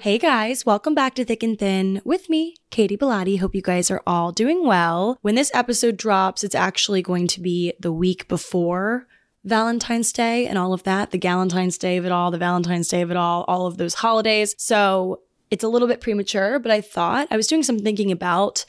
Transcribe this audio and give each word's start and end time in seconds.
Hey 0.00 0.16
guys, 0.16 0.64
welcome 0.64 0.94
back 0.94 1.14
to 1.16 1.26
Thick 1.26 1.42
and 1.42 1.58
Thin 1.58 2.00
with 2.06 2.30
me, 2.30 2.56
Katie 2.70 2.96
Bellotti. 2.96 3.38
Hope 3.38 3.54
you 3.54 3.60
guys 3.60 3.90
are 3.90 4.02
all 4.06 4.32
doing 4.32 4.66
well. 4.66 5.18
When 5.20 5.34
this 5.34 5.50
episode 5.52 5.98
drops, 5.98 6.42
it's 6.42 6.54
actually 6.54 7.02
going 7.02 7.26
to 7.26 7.38
be 7.38 7.74
the 7.78 7.92
week 7.92 8.26
before 8.26 9.06
Valentine's 9.44 10.10
Day 10.10 10.46
and 10.46 10.56
all 10.56 10.72
of 10.72 10.84
that, 10.84 11.10
the 11.10 11.18
Galentine's 11.18 11.76
Day 11.76 11.98
of 11.98 12.06
it 12.06 12.12
all, 12.12 12.30
the 12.30 12.38
Valentine's 12.38 12.88
Day 12.88 13.02
of 13.02 13.10
it 13.10 13.18
all, 13.18 13.44
all 13.46 13.66
of 13.66 13.76
those 13.76 13.92
holidays. 13.92 14.54
So 14.56 15.20
it's 15.50 15.64
a 15.64 15.68
little 15.68 15.86
bit 15.86 16.00
premature, 16.00 16.58
but 16.58 16.72
I 16.72 16.80
thought 16.80 17.28
I 17.30 17.36
was 17.36 17.46
doing 17.46 17.62
some 17.62 17.78
thinking 17.78 18.10
about 18.10 18.64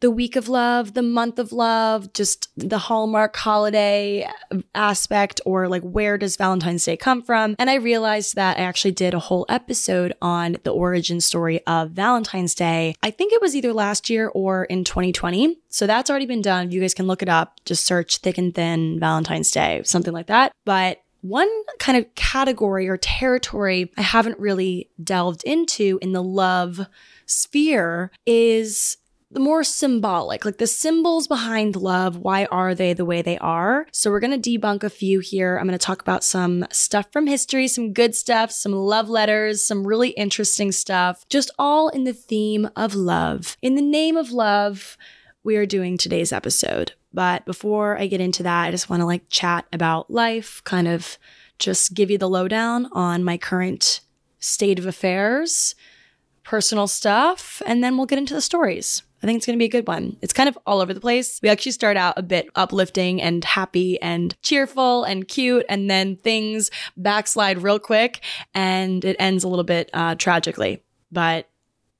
the 0.00 0.10
week 0.10 0.36
of 0.36 0.48
love, 0.48 0.94
the 0.94 1.02
month 1.02 1.38
of 1.38 1.52
love, 1.52 2.12
just 2.12 2.48
the 2.56 2.78
Hallmark 2.78 3.36
holiday 3.36 4.28
aspect, 4.74 5.40
or 5.46 5.68
like 5.68 5.82
where 5.82 6.18
does 6.18 6.36
Valentine's 6.36 6.84
Day 6.84 6.96
come 6.96 7.22
from? 7.22 7.56
And 7.58 7.70
I 7.70 7.76
realized 7.76 8.34
that 8.34 8.58
I 8.58 8.62
actually 8.62 8.92
did 8.92 9.14
a 9.14 9.18
whole 9.18 9.46
episode 9.48 10.14
on 10.20 10.56
the 10.64 10.72
origin 10.72 11.20
story 11.20 11.64
of 11.66 11.92
Valentine's 11.92 12.54
Day. 12.54 12.94
I 13.02 13.10
think 13.10 13.32
it 13.32 13.40
was 13.40 13.56
either 13.56 13.72
last 13.72 14.10
year 14.10 14.28
or 14.34 14.64
in 14.64 14.84
2020. 14.84 15.58
So 15.68 15.86
that's 15.86 16.10
already 16.10 16.26
been 16.26 16.42
done. 16.42 16.70
You 16.70 16.80
guys 16.80 16.94
can 16.94 17.06
look 17.06 17.22
it 17.22 17.28
up. 17.28 17.60
Just 17.64 17.84
search 17.84 18.18
thick 18.18 18.38
and 18.38 18.54
thin 18.54 19.00
Valentine's 19.00 19.50
Day, 19.50 19.82
something 19.84 20.12
like 20.12 20.26
that. 20.26 20.52
But 20.64 21.02
one 21.22 21.48
kind 21.78 21.98
of 21.98 22.14
category 22.14 22.88
or 22.88 22.96
territory 22.96 23.90
I 23.96 24.02
haven't 24.02 24.38
really 24.38 24.90
delved 25.02 25.42
into 25.44 25.98
in 26.00 26.12
the 26.12 26.22
love 26.22 26.86
sphere 27.26 28.12
is 28.26 28.98
the 29.30 29.40
more 29.40 29.64
symbolic, 29.64 30.44
like 30.44 30.58
the 30.58 30.66
symbols 30.66 31.26
behind 31.26 31.74
love. 31.74 32.16
Why 32.16 32.44
are 32.46 32.74
they 32.74 32.92
the 32.92 33.04
way 33.04 33.22
they 33.22 33.38
are? 33.38 33.86
So, 33.92 34.10
we're 34.10 34.20
going 34.20 34.40
to 34.40 34.58
debunk 34.58 34.84
a 34.84 34.90
few 34.90 35.20
here. 35.20 35.56
I'm 35.56 35.66
going 35.66 35.78
to 35.78 35.84
talk 35.84 36.00
about 36.00 36.22
some 36.22 36.66
stuff 36.70 37.06
from 37.12 37.26
history, 37.26 37.68
some 37.68 37.92
good 37.92 38.14
stuff, 38.14 38.50
some 38.52 38.72
love 38.72 39.08
letters, 39.08 39.64
some 39.64 39.86
really 39.86 40.10
interesting 40.10 40.70
stuff, 40.72 41.26
just 41.28 41.50
all 41.58 41.88
in 41.88 42.04
the 42.04 42.12
theme 42.12 42.70
of 42.76 42.94
love. 42.94 43.56
In 43.62 43.74
the 43.74 43.82
name 43.82 44.16
of 44.16 44.30
love, 44.30 44.96
we 45.42 45.56
are 45.56 45.66
doing 45.66 45.96
today's 45.96 46.32
episode. 46.32 46.92
But 47.12 47.46
before 47.46 47.98
I 47.98 48.08
get 48.08 48.20
into 48.20 48.42
that, 48.42 48.64
I 48.64 48.70
just 48.70 48.90
want 48.90 49.00
to 49.00 49.06
like 49.06 49.28
chat 49.30 49.64
about 49.72 50.10
life, 50.10 50.60
kind 50.64 50.86
of 50.86 51.18
just 51.58 51.94
give 51.94 52.10
you 52.10 52.18
the 52.18 52.28
lowdown 52.28 52.88
on 52.92 53.24
my 53.24 53.38
current 53.38 54.00
state 54.38 54.78
of 54.78 54.86
affairs, 54.86 55.74
personal 56.46 56.86
stuff, 56.86 57.60
and 57.66 57.82
then 57.82 57.96
we'll 57.96 58.06
get 58.06 58.18
into 58.18 58.34
the 58.34 58.40
stories. 58.40 59.02
I 59.22 59.26
think 59.26 59.38
it's 59.38 59.46
going 59.46 59.58
to 59.58 59.62
be 59.62 59.66
a 59.66 59.68
good 59.68 59.88
one. 59.88 60.16
It's 60.22 60.32
kind 60.32 60.48
of 60.48 60.56
all 60.66 60.80
over 60.80 60.94
the 60.94 61.00
place. 61.00 61.40
We 61.42 61.48
actually 61.48 61.72
start 61.72 61.96
out 61.96 62.14
a 62.16 62.22
bit 62.22 62.48
uplifting 62.54 63.20
and 63.20 63.44
happy 63.44 64.00
and 64.00 64.34
cheerful 64.42 65.04
and 65.04 65.26
cute, 65.26 65.66
and 65.68 65.90
then 65.90 66.16
things 66.16 66.70
backslide 66.96 67.62
real 67.62 67.78
quick 67.78 68.22
and 68.54 69.04
it 69.04 69.16
ends 69.18 69.42
a 69.42 69.48
little 69.48 69.64
bit 69.64 69.90
uh, 69.92 70.14
tragically. 70.14 70.82
But, 71.10 71.48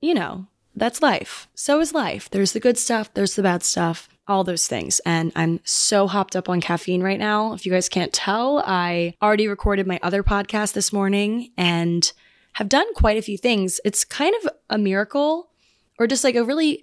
you 0.01 0.15
know, 0.15 0.47
that's 0.77 1.03
life. 1.03 1.49
So 1.55 1.81
is 1.81 1.95
life. 1.95 2.31
There's 2.31 2.53
the 2.53 2.61
good 2.61 2.79
stuff, 2.79 3.13
there's 3.15 3.35
the 3.35 3.43
bad 3.43 3.63
stuff, 3.63 4.09
all 4.29 4.45
those 4.45 4.69
things. 4.69 5.01
And 5.01 5.33
I'm 5.35 5.61
so 5.65 6.07
hopped 6.07 6.37
up 6.37 6.49
on 6.49 6.61
caffeine 6.61 7.03
right 7.03 7.19
now. 7.19 7.55
If 7.55 7.65
you 7.65 7.73
guys 7.73 7.89
can't 7.89 8.13
tell, 8.13 8.63
I 8.65 9.15
already 9.23 9.49
recorded 9.49 9.87
my 9.87 9.99
other 10.03 10.23
podcast 10.23 10.75
this 10.75 10.93
morning 10.93 11.51
and 11.57 12.13
have 12.57 12.69
done 12.69 12.93
quite 12.95 13.19
a 13.19 13.23
few 13.23 13.37
things. 13.39 13.81
It's 13.85 14.05
kind 14.05 14.35
of 14.43 14.51
a 14.71 14.79
miracle 14.79 15.51
or 15.99 16.07
just 16.07 16.25
like 16.25 16.37
a 16.37 16.45
really 16.45 16.83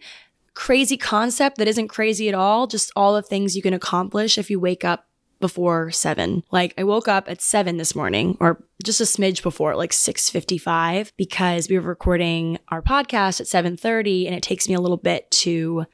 crazy 0.53 0.97
concept 0.97 1.57
that 1.57 1.67
isn't 1.67 1.87
crazy 1.87 2.29
at 2.29 2.35
all. 2.35 2.67
Just 2.67 2.91
all 2.95 3.15
the 3.15 3.23
things 3.23 3.55
you 3.55 3.63
can 3.63 3.73
accomplish 3.73 4.37
if 4.37 4.51
you 4.51 4.59
wake 4.59 4.85
up 4.85 5.07
before 5.39 5.89
seven. 5.89 6.43
Like 6.51 6.75
I 6.77 6.83
woke 6.83 7.07
up 7.07 7.27
at 7.27 7.41
seven 7.41 7.77
this 7.77 7.95
morning, 7.95 8.37
or 8.39 8.63
just 8.83 9.01
a 9.01 9.03
smidge 9.03 9.41
before, 9.41 9.75
like 9.75 9.91
six 9.91 10.29
fifty-five, 10.29 11.11
because 11.17 11.67
we 11.67 11.77
were 11.79 11.89
recording 11.89 12.59
our 12.69 12.81
podcast 12.83 13.41
at 13.41 13.47
seven 13.47 13.75
thirty, 13.75 14.27
and 14.27 14.35
it 14.35 14.43
takes 14.43 14.69
me 14.69 14.75
a 14.75 14.79
little 14.79 14.95
bit 14.97 15.29
to 15.31 15.85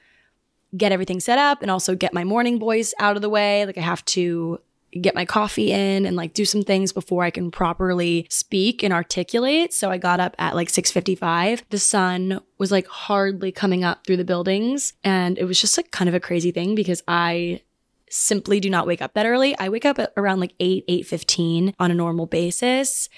get 0.78 0.92
everything 0.92 1.20
set 1.20 1.40
up 1.40 1.62
and 1.62 1.72
also 1.72 1.96
get 1.96 2.14
my 2.14 2.24
morning 2.24 2.60
voice 2.60 2.94
out 3.00 3.16
of 3.16 3.22
the 3.22 3.30
way. 3.30 3.66
Like 3.66 3.78
I 3.78 3.82
have 3.82 4.06
to 4.06 4.60
get 4.92 5.16
my 5.16 5.26
coffee 5.26 5.72
in 5.72 6.06
and 6.06 6.16
like 6.16 6.34
do 6.34 6.46
some 6.46 6.64
things 6.64 6.92
before 6.92 7.24
I 7.24 7.30
can 7.30 7.52
properly 7.52 8.28
speak 8.30 8.84
and 8.84 8.94
articulate. 8.94 9.74
So 9.74 9.90
I 9.90 9.98
got 9.98 10.20
up 10.20 10.36
at 10.40 10.56
like 10.56 10.70
6:55. 10.70 11.64
The 11.70 11.80
sun 11.80 12.42
was 12.58 12.72
like 12.72 12.88
hardly 12.88 13.52
coming 13.52 13.84
up 13.84 14.06
through 14.06 14.18
the 14.18 14.26
buildings 14.26 14.94
and 15.04 15.38
it 15.38 15.46
was 15.46 15.62
just 15.62 15.78
like 15.78 15.92
kind 15.92 16.10
of 16.10 16.16
a 16.16 16.20
crazy 16.20 16.52
thing 16.52 16.76
because 16.76 17.04
I 17.08 17.62
simply 18.10 18.60
do 18.60 18.70
not 18.70 18.88
wake 18.88 19.02
up 19.02 19.14
that 19.14 19.26
early. 19.26 19.58
I 19.60 19.70
wake 19.70 19.86
up 19.86 20.00
around 20.18 20.40
like 20.40 20.54
8 20.60 20.86
8:15 20.88 21.74
on 21.80 21.92
a 21.92 21.96
normal 21.96 22.26
basis. 22.26 23.10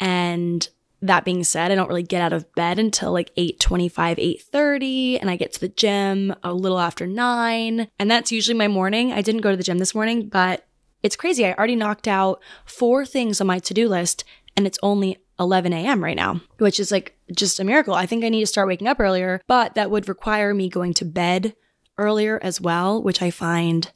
And 0.00 0.68
that 1.00 1.24
being 1.24 1.44
said, 1.44 1.70
I 1.70 1.74
don't 1.74 1.88
really 1.88 2.02
get 2.02 2.22
out 2.22 2.32
of 2.32 2.52
bed 2.54 2.78
until 2.78 3.12
like 3.12 3.30
8:25, 3.36 4.18
8:30 4.18 5.18
and 5.20 5.30
I 5.30 5.36
get 5.36 5.52
to 5.52 5.60
the 5.60 5.68
gym 5.68 6.34
a 6.42 6.52
little 6.52 6.80
after 6.80 7.06
9. 7.06 7.88
And 7.98 8.10
that's 8.10 8.32
usually 8.32 8.56
my 8.56 8.68
morning. 8.68 9.12
I 9.12 9.22
didn't 9.22 9.42
go 9.42 9.50
to 9.50 9.56
the 9.56 9.62
gym 9.62 9.78
this 9.78 9.94
morning, 9.94 10.28
but 10.28 10.66
it's 11.04 11.16
crazy. 11.16 11.44
I 11.44 11.52
already 11.52 11.76
knocked 11.76 12.08
out 12.08 12.42
four 12.64 13.04
things 13.04 13.40
on 13.40 13.46
my 13.46 13.58
to 13.60 13.74
do 13.74 13.88
list 13.88 14.24
and 14.56 14.66
it's 14.66 14.78
only 14.82 15.18
11 15.38 15.72
a.m. 15.74 16.02
right 16.02 16.16
now, 16.16 16.40
which 16.58 16.80
is 16.80 16.90
like 16.90 17.16
just 17.30 17.60
a 17.60 17.64
miracle. 17.64 17.94
I 17.94 18.06
think 18.06 18.24
I 18.24 18.30
need 18.30 18.40
to 18.40 18.46
start 18.46 18.68
waking 18.68 18.88
up 18.88 18.98
earlier, 18.98 19.42
but 19.46 19.74
that 19.74 19.90
would 19.90 20.08
require 20.08 20.54
me 20.54 20.70
going 20.70 20.94
to 20.94 21.04
bed 21.04 21.54
earlier 21.98 22.40
as 22.42 22.60
well, 22.60 23.02
which 23.02 23.20
I 23.20 23.30
find 23.30 23.92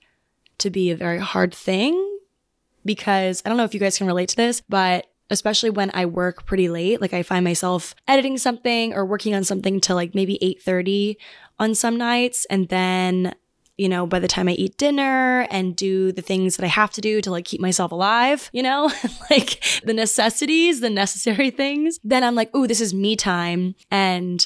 to 0.59 0.69
be 0.69 0.91
a 0.91 0.97
very 0.97 1.19
hard 1.19 1.55
thing 1.55 2.19
because 2.85 3.41
I 3.45 3.49
don't 3.49 3.57
know 3.57 3.65
if 3.65 3.73
you 3.73 3.81
guys 3.81 3.97
can 3.97 4.07
relate 4.07 4.29
to 4.31 4.37
this, 4.37 4.61
but 4.69 5.07
especially 5.31 5.71
when 5.71 5.91
I 5.95 6.05
work 6.05 6.45
pretty 6.45 6.69
late, 6.69 7.01
like 7.01 7.15
I 7.15 7.23
find 7.23 7.43
myself 7.43 7.95
editing 8.07 8.37
something 8.37 8.93
or 8.93 9.07
working 9.07 9.35
on 9.35 9.45
something 9.45 9.81
till 9.81 9.97
like 9.97 10.15
maybe 10.15 10.39
8:30 10.43 11.17
on 11.59 11.75
some 11.75 11.97
nights 11.97 12.47
and 12.51 12.69
then 12.69 13.35
you 13.79 13.89
know, 13.89 14.07
by 14.07 14.19
the 14.19 14.29
time 14.29 14.49
I 14.49 14.53
eat 14.53 14.77
dinner 14.77 15.47
and 15.51 15.75
do 15.75 16.11
the 16.11 16.21
things 16.21 16.57
that 16.57 16.65
I 16.65 16.69
have 16.69 16.91
to 16.93 17.01
do 17.01 17.21
to 17.23 17.31
like 17.31 17.45
keep 17.45 17.61
myself 17.61 17.93
alive, 17.93 18.51
you 18.53 18.63
know, 18.63 18.91
like 19.31 19.65
the 19.85 19.95
necessities, 19.95 20.81
the 20.81 20.91
necessary 20.91 21.51
things, 21.63 21.99
then 22.03 22.25
I'm 22.25 22.35
like, 22.35 22.55
ooh, 22.55 22.67
this 22.67 22.81
is 22.81 22.93
me 22.93 23.17
time. 23.17 23.77
And 23.91 24.45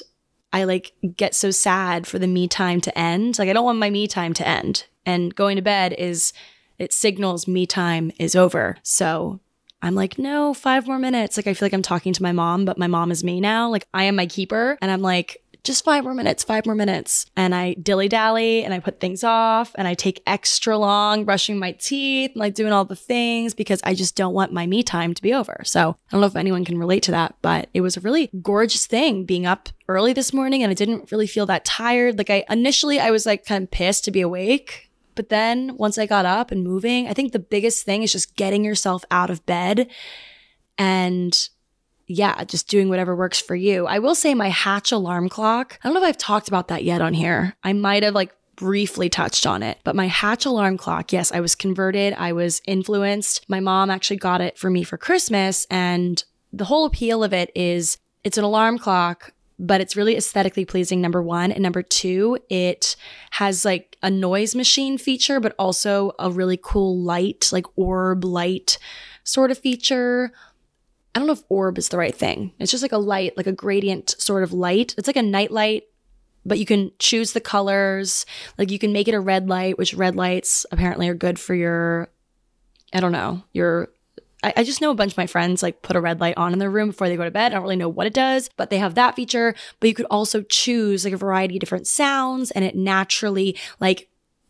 I 0.53 0.65
like 0.65 0.93
get 1.17 1.33
so 1.33 1.49
sad 1.49 2.05
for 2.05 2.19
the 2.19 2.27
me 2.27 2.47
time 2.47 2.79
to 2.81 2.97
end. 2.97 3.39
Like 3.39 3.49
I 3.49 3.53
don't 3.53 3.65
want 3.65 3.79
my 3.79 3.89
me 3.89 4.07
time 4.07 4.35
to 4.35 4.47
end. 4.47 4.85
And 5.05 5.35
going 5.35 5.55
to 5.55 5.63
bed 5.63 5.93
is 5.97 6.31
it 6.77 6.93
signals 6.93 7.47
me 7.47 7.65
time 7.65 8.11
is 8.19 8.35
over. 8.35 8.77
So 8.83 9.39
I'm 9.81 9.95
like, 9.95 10.17
no, 10.17 10.53
five 10.53 10.85
more 10.85 10.99
minutes. 10.99 11.37
Like 11.37 11.47
I 11.47 11.53
feel 11.53 11.65
like 11.65 11.73
I'm 11.73 11.81
talking 11.81 12.13
to 12.13 12.23
my 12.23 12.31
mom, 12.31 12.65
but 12.65 12.77
my 12.77 12.87
mom 12.87 13.11
is 13.11 13.23
me 13.23 13.41
now. 13.41 13.69
Like 13.69 13.87
I 13.93 14.03
am 14.03 14.15
my 14.15 14.27
keeper. 14.27 14.77
And 14.79 14.91
I'm 14.91 15.01
like, 15.01 15.42
just 15.63 15.85
five 15.85 16.03
more 16.03 16.13
minutes, 16.13 16.43
five 16.43 16.65
more 16.65 16.75
minutes. 16.75 17.25
And 17.37 17.55
I 17.55 17.73
dilly 17.75 18.09
dally 18.09 18.65
and 18.65 18.73
I 18.73 18.79
put 18.79 18.99
things 18.99 19.23
off 19.23 19.71
and 19.75 19.87
I 19.87 19.93
take 19.93 20.21
extra 20.27 20.77
long 20.77 21.23
brushing 21.23 21.57
my 21.57 21.71
teeth, 21.73 22.31
and 22.31 22.39
like 22.39 22.53
doing 22.53 22.73
all 22.73 22.85
the 22.85 22.95
things 22.95 23.53
because 23.53 23.79
I 23.83 23.93
just 23.93 24.15
don't 24.15 24.33
want 24.33 24.51
my 24.51 24.67
me 24.67 24.83
time 24.83 25.13
to 25.13 25.21
be 25.21 25.33
over. 25.33 25.61
So 25.63 25.91
I 25.91 26.11
don't 26.11 26.21
know 26.21 26.27
if 26.27 26.35
anyone 26.35 26.65
can 26.65 26.77
relate 26.77 27.03
to 27.03 27.11
that, 27.11 27.35
but 27.41 27.69
it 27.73 27.81
was 27.81 27.95
a 27.95 28.01
really 28.01 28.29
gorgeous 28.41 28.85
thing 28.85 29.23
being 29.23 29.45
up 29.45 29.69
early 29.87 30.13
this 30.13 30.33
morning 30.33 30.63
and 30.63 30.69
I 30.69 30.75
didn't 30.75 31.11
really 31.11 31.27
feel 31.27 31.45
that 31.45 31.65
tired. 31.65 32.17
Like 32.17 32.29
I 32.29 32.43
initially, 32.49 32.99
I 32.99 33.11
was 33.11 33.25
like 33.25 33.45
kind 33.45 33.63
of 33.63 33.71
pissed 33.71 34.03
to 34.05 34.11
be 34.11 34.21
awake. 34.21 34.89
But 35.15 35.29
then 35.29 35.77
once 35.77 35.97
I 35.97 36.07
got 36.07 36.25
up 36.25 36.51
and 36.51 36.63
moving, 36.63 37.07
I 37.07 37.13
think 37.13 37.31
the 37.31 37.39
biggest 37.39 37.85
thing 37.85 38.03
is 38.03 38.11
just 38.11 38.35
getting 38.35 38.65
yourself 38.65 39.05
out 39.11 39.29
of 39.29 39.45
bed 39.45 39.87
and 40.77 41.49
yeah, 42.07 42.43
just 42.43 42.67
doing 42.67 42.89
whatever 42.89 43.15
works 43.15 43.39
for 43.39 43.55
you. 43.55 43.85
I 43.87 43.99
will 43.99 44.15
say 44.15 44.33
my 44.33 44.49
Hatch 44.49 44.91
alarm 44.91 45.29
clock, 45.29 45.79
I 45.83 45.87
don't 45.87 45.95
know 45.95 46.03
if 46.03 46.07
I've 46.07 46.17
talked 46.17 46.47
about 46.47 46.67
that 46.67 46.83
yet 46.83 47.01
on 47.01 47.13
here. 47.13 47.55
I 47.63 47.73
might 47.73 48.03
have 48.03 48.13
like 48.13 48.33
briefly 48.55 49.09
touched 49.09 49.47
on 49.47 49.63
it, 49.63 49.79
but 49.83 49.95
my 49.95 50.07
Hatch 50.07 50.45
alarm 50.45 50.77
clock, 50.77 51.11
yes, 51.13 51.31
I 51.31 51.39
was 51.39 51.55
converted. 51.55 52.13
I 52.13 52.33
was 52.33 52.61
influenced. 52.65 53.45
My 53.49 53.59
mom 53.59 53.89
actually 53.89 54.17
got 54.17 54.41
it 54.41 54.57
for 54.57 54.69
me 54.69 54.83
for 54.83 54.97
Christmas. 54.97 55.65
And 55.69 56.23
the 56.51 56.65
whole 56.65 56.85
appeal 56.85 57.23
of 57.23 57.33
it 57.33 57.51
is 57.55 57.97
it's 58.23 58.37
an 58.37 58.43
alarm 58.43 58.77
clock, 58.77 59.33
but 59.57 59.81
it's 59.81 59.95
really 59.95 60.17
aesthetically 60.17 60.65
pleasing, 60.65 61.01
number 61.01 61.21
one. 61.21 61.51
And 61.51 61.63
number 61.63 61.81
two, 61.81 62.37
it 62.49 62.95
has 63.31 63.65
like 63.65 63.97
a 64.03 64.11
noise 64.11 64.55
machine 64.55 64.97
feature, 64.97 65.39
but 65.39 65.55
also 65.57 66.11
a 66.19 66.29
really 66.29 66.59
cool 66.61 66.99
light, 66.99 67.49
like 67.51 67.65
orb 67.77 68.23
light 68.23 68.77
sort 69.23 69.51
of 69.51 69.57
feature 69.57 70.31
I 71.13 71.19
don't 71.19 71.27
know 71.27 71.33
if 71.33 71.43
orb 71.49 71.77
is 71.77 71.89
the 71.89 71.97
right 71.97 72.15
thing. 72.15 72.53
It's 72.59 72.71
just 72.71 72.81
like 72.81 72.91
a 72.91 72.97
light, 72.97 73.37
like 73.37 73.47
a 73.47 73.51
gradient 73.51 74.15
sort 74.17 74.43
of 74.43 74.51
light. 74.51 74.95
It's 74.97 75.07
like 75.07 75.15
a 75.15 75.21
night 75.21 75.51
light, 75.51 75.83
but 76.45 76.57
you 76.57 76.65
can 76.65 76.91
choose 76.97 77.33
the 77.33 77.41
colors. 77.41 78.25
Like 78.57 78.71
you 78.71 78.79
can 78.79 78.93
make 78.93 79.07
it 79.07 79.13
a 79.13 79.19
red 79.19 79.47
light, 79.47 79.77
which 79.77 79.93
red 79.93 80.15
lights 80.15 80.65
apparently 80.71 81.07
are 81.07 81.13
good 81.13 81.37
for 81.39 81.53
your, 81.53 82.09
I 82.93 82.99
don't 82.99 83.11
know, 83.11 83.43
your. 83.53 83.89
I, 84.43 84.53
I 84.57 84.63
just 84.63 84.81
know 84.81 84.91
a 84.91 84.95
bunch 84.95 85.13
of 85.13 85.17
my 85.17 85.27
friends 85.27 85.63
like 85.63 85.83
put 85.83 85.95
a 85.95 86.01
red 86.01 86.19
light 86.19 86.37
on 86.37 86.51
in 86.51 86.59
their 86.59 86.69
room 86.69 86.89
before 86.89 87.07
they 87.07 87.15
go 87.15 87.23
to 87.23 87.31
bed. 87.31 87.51
I 87.51 87.55
don't 87.55 87.63
really 87.63 87.75
know 87.75 87.89
what 87.89 88.07
it 88.07 88.13
does, 88.13 88.49
but 88.57 88.71
they 88.71 88.79
have 88.79 88.95
that 88.95 89.15
feature. 89.15 89.55
But 89.79 89.89
you 89.89 89.95
could 89.95 90.07
also 90.09 90.41
choose 90.41 91.05
like 91.05 91.13
a 91.13 91.17
variety 91.17 91.57
of 91.57 91.59
different 91.59 91.87
sounds 91.87 92.49
and 92.51 92.65
it 92.65 92.75
naturally 92.75 93.55
like 93.79 94.09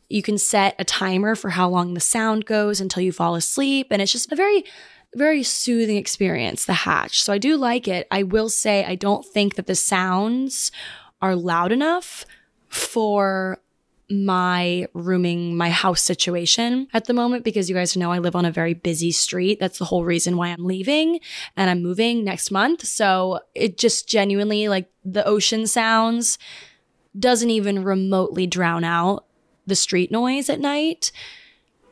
you 0.10 0.22
can 0.22 0.38
set 0.38 0.76
a 0.80 0.84
timer 0.84 1.36
for 1.36 1.52
how 1.52 1.68
long 1.68 1.94
the 1.94 2.00
sound 2.00 2.46
goes 2.46 2.80
until 2.80 3.04
you 3.04 3.12
fall 3.12 3.36
asleep. 3.36 3.88
And 3.92 4.02
it's 4.02 4.12
just 4.12 4.32
a 4.32 4.36
very 4.36 4.64
very 5.16 5.44
soothing 5.44 5.98
experience, 5.98 6.66
the 6.66 6.74
hatch. 6.74 7.22
So 7.22 7.34
I 7.34 7.38
do 7.38 7.58
like 7.58 7.88
it. 7.88 8.08
I 8.12 8.24
will 8.24 8.50
say 8.50 8.86
I 8.86 8.96
don't 8.96 9.26
think 9.26 9.56
that 9.56 9.68
the 9.68 9.76
sounds 9.76 10.72
are 11.22 11.36
loud 11.36 11.72
enough 11.72 12.26
for 12.70 13.60
my 14.10 14.86
rooming 14.94 15.56
my 15.56 15.70
house 15.70 16.02
situation 16.02 16.88
at 16.94 17.06
the 17.06 17.14
moment 17.14 17.44
because 17.44 17.70
you 17.70 17.76
guys 17.76 17.96
know 17.96 18.12
I 18.12 18.20
live 18.20 18.36
on 18.36 18.46
a 18.46 18.52
very 18.52 18.74
busy 18.74 19.12
street. 19.12 19.60
That's 19.60 19.80
the 19.80 19.86
whole 19.86 20.04
reason 20.04 20.38
why 20.38 20.50
I'm 20.50 20.66
leaving 20.66 21.20
and 21.56 21.70
I'm 21.70 21.82
moving 21.82 22.24
next 22.24 22.52
month. 22.52 22.86
So 22.86 23.40
it 23.56 23.78
just 23.78 24.08
genuinely 24.08 24.68
like 24.68 24.92
the 25.04 25.26
ocean 25.26 25.68
sounds 25.68 26.38
doesn't 27.18 27.50
even 27.50 27.84
remotely 27.84 28.46
drown 28.46 28.84
out 28.84 29.26
the 29.66 29.76
street 29.76 30.12
noise 30.12 30.50
at 30.50 30.60
night 30.60 31.12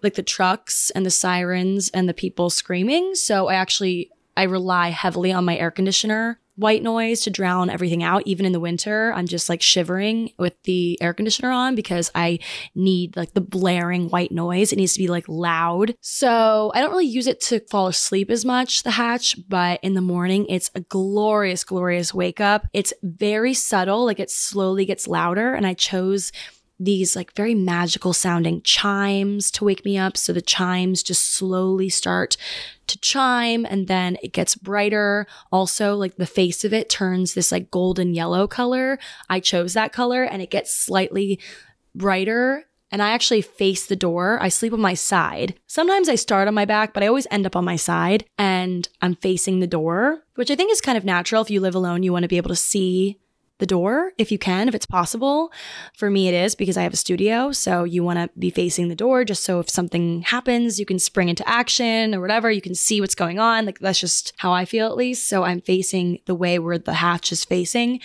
like 0.03 0.15
the 0.15 0.23
trucks 0.23 0.89
and 0.91 1.05
the 1.05 1.11
sirens 1.11 1.89
and 1.89 2.07
the 2.07 2.13
people 2.13 2.49
screaming. 2.49 3.15
So 3.15 3.47
I 3.47 3.55
actually 3.55 4.11
I 4.35 4.43
rely 4.43 4.89
heavily 4.89 5.31
on 5.31 5.45
my 5.45 5.57
air 5.57 5.71
conditioner 5.71 6.39
white 6.55 6.83
noise 6.83 7.21
to 7.21 7.29
drown 7.29 7.69
everything 7.69 8.03
out. 8.03 8.23
Even 8.25 8.45
in 8.45 8.51
the 8.51 8.59
winter 8.59 9.13
i'm 9.15 9.27
just 9.27 9.49
like 9.49 9.61
shivering 9.61 10.31
with 10.37 10.53
the 10.63 10.97
air 11.01 11.13
conditioner 11.13 11.49
on 11.49 11.75
because 11.75 12.11
i 12.13 12.37
need 12.75 13.15
like 13.15 13.33
the 13.33 13.41
blaring 13.41 14.09
white 14.09 14.31
noise. 14.31 14.71
It 14.71 14.75
needs 14.75 14.93
to 14.93 14.99
be 14.99 15.07
like 15.07 15.27
loud. 15.27 15.95
So 16.01 16.71
i 16.75 16.81
don't 16.81 16.91
really 16.91 17.05
use 17.05 17.27
it 17.27 17.41
to 17.41 17.59
fall 17.61 17.87
asleep 17.87 18.29
as 18.29 18.45
much 18.45 18.83
the 18.83 18.91
hatch 18.91 19.37
but 19.49 19.79
in 19.81 19.93
the 19.93 20.01
morning 20.01 20.45
it's 20.47 20.69
a 20.75 20.81
glorious 20.81 21.63
glorious 21.63 22.13
wake 22.13 22.39
up. 22.39 22.67
It's 22.73 22.93
very 23.01 23.53
subtle 23.53 24.05
like 24.05 24.19
it 24.19 24.29
slowly 24.29 24.85
gets 24.85 25.07
louder 25.07 25.53
and 25.53 25.65
i 25.65 25.73
chose 25.73 26.31
these 26.83 27.15
like 27.15 27.35
very 27.35 27.53
magical 27.53 28.11
sounding 28.11 28.61
chimes 28.63 29.51
to 29.51 29.63
wake 29.63 29.85
me 29.85 29.97
up. 29.99 30.17
So 30.17 30.33
the 30.33 30.41
chimes 30.41 31.03
just 31.03 31.31
slowly 31.31 31.89
start 31.89 32.37
to 32.87 32.99
chime 32.99 33.65
and 33.65 33.87
then 33.87 34.17
it 34.23 34.33
gets 34.33 34.55
brighter. 34.55 35.27
Also, 35.51 35.95
like 35.95 36.15
the 36.15 36.25
face 36.25 36.65
of 36.65 36.73
it 36.73 36.89
turns 36.89 37.33
this 37.33 37.51
like 37.51 37.69
golden 37.69 38.15
yellow 38.15 38.47
color. 38.47 38.97
I 39.29 39.39
chose 39.39 39.73
that 39.73 39.93
color 39.93 40.23
and 40.23 40.41
it 40.41 40.49
gets 40.49 40.73
slightly 40.73 41.39
brighter. 41.93 42.65
And 42.93 43.01
I 43.01 43.11
actually 43.11 43.41
face 43.41 43.85
the 43.85 43.95
door. 43.95 44.37
I 44.41 44.49
sleep 44.49 44.73
on 44.73 44.81
my 44.81 44.95
side. 44.95 45.57
Sometimes 45.67 46.09
I 46.09 46.15
start 46.15 46.49
on 46.49 46.53
my 46.53 46.65
back, 46.65 46.93
but 46.93 47.03
I 47.03 47.07
always 47.07 47.27
end 47.31 47.45
up 47.45 47.55
on 47.55 47.63
my 47.63 47.77
side 47.77 48.25
and 48.37 48.89
I'm 49.01 49.15
facing 49.15 49.59
the 49.59 49.67
door, 49.67 50.23
which 50.35 50.51
I 50.51 50.55
think 50.55 50.71
is 50.71 50.81
kind 50.81 50.97
of 50.97 51.05
natural. 51.05 51.41
If 51.41 51.49
you 51.49 51.61
live 51.61 51.75
alone, 51.75 52.03
you 52.03 52.11
want 52.11 52.23
to 52.23 52.29
be 52.29 52.37
able 52.37 52.49
to 52.49 52.55
see 52.55 53.19
the 53.61 53.65
door 53.65 54.11
if 54.17 54.31
you 54.31 54.37
can, 54.37 54.67
if 54.67 54.75
it's 54.75 54.85
possible. 54.85 55.53
For 55.95 56.09
me, 56.09 56.27
it 56.27 56.33
is 56.33 56.55
because 56.55 56.75
I 56.75 56.81
have 56.81 56.93
a 56.93 56.97
studio. 56.97 57.53
So 57.53 57.85
you 57.85 58.03
want 58.03 58.19
to 58.19 58.29
be 58.37 58.49
facing 58.49 58.89
the 58.89 58.95
door 58.95 59.23
just 59.23 59.45
so 59.45 59.61
if 59.61 59.69
something 59.69 60.23
happens, 60.23 60.79
you 60.79 60.85
can 60.85 60.99
spring 60.99 61.29
into 61.29 61.47
action 61.47 62.13
or 62.13 62.19
whatever. 62.19 62.51
You 62.51 62.61
can 62.61 62.75
see 62.75 62.99
what's 62.99 63.15
going 63.15 63.39
on. 63.39 63.65
Like 63.65 63.79
that's 63.79 63.99
just 63.99 64.33
how 64.37 64.51
I 64.51 64.65
feel 64.65 64.87
at 64.87 64.97
least. 64.97 65.29
So 65.29 65.43
I'm 65.43 65.61
facing 65.61 66.19
the 66.25 66.35
way 66.35 66.59
where 66.59 66.77
the 66.77 66.95
hatch 66.95 67.31
is 67.31 67.45
facing. 67.45 68.01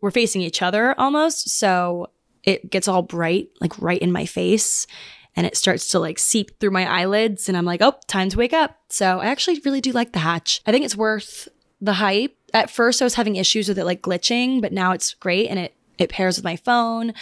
We're 0.00 0.10
facing 0.10 0.40
each 0.40 0.62
other 0.62 0.98
almost. 0.98 1.50
So 1.50 2.10
it 2.44 2.70
gets 2.70 2.88
all 2.88 3.02
bright, 3.02 3.50
like 3.60 3.78
right 3.78 4.00
in 4.00 4.12
my 4.12 4.24
face. 4.24 4.86
And 5.34 5.46
it 5.46 5.56
starts 5.56 5.88
to 5.88 5.98
like 5.98 6.18
seep 6.18 6.60
through 6.60 6.70
my 6.70 6.86
eyelids. 6.86 7.48
And 7.48 7.58
I'm 7.58 7.64
like, 7.64 7.82
oh, 7.82 7.94
time 8.06 8.28
to 8.28 8.38
wake 8.38 8.52
up. 8.52 8.78
So 8.88 9.18
I 9.18 9.26
actually 9.26 9.60
really 9.64 9.80
do 9.80 9.92
like 9.92 10.12
the 10.12 10.20
hatch. 10.20 10.60
I 10.64 10.70
think 10.72 10.84
it's 10.84 10.96
worth 10.96 11.48
the 11.80 11.94
hype 11.94 12.36
at 12.52 12.70
first 12.70 13.00
I 13.00 13.04
was 13.04 13.14
having 13.14 13.36
issues 13.36 13.68
with 13.68 13.78
it 13.78 13.84
like 13.84 14.02
glitching, 14.02 14.60
but 14.60 14.72
now 14.72 14.92
it's 14.92 15.14
great 15.14 15.48
and 15.48 15.58
it 15.58 15.74
it 15.98 16.08
pairs 16.08 16.36
with 16.36 16.44
my 16.44 16.56
phone. 16.56 17.12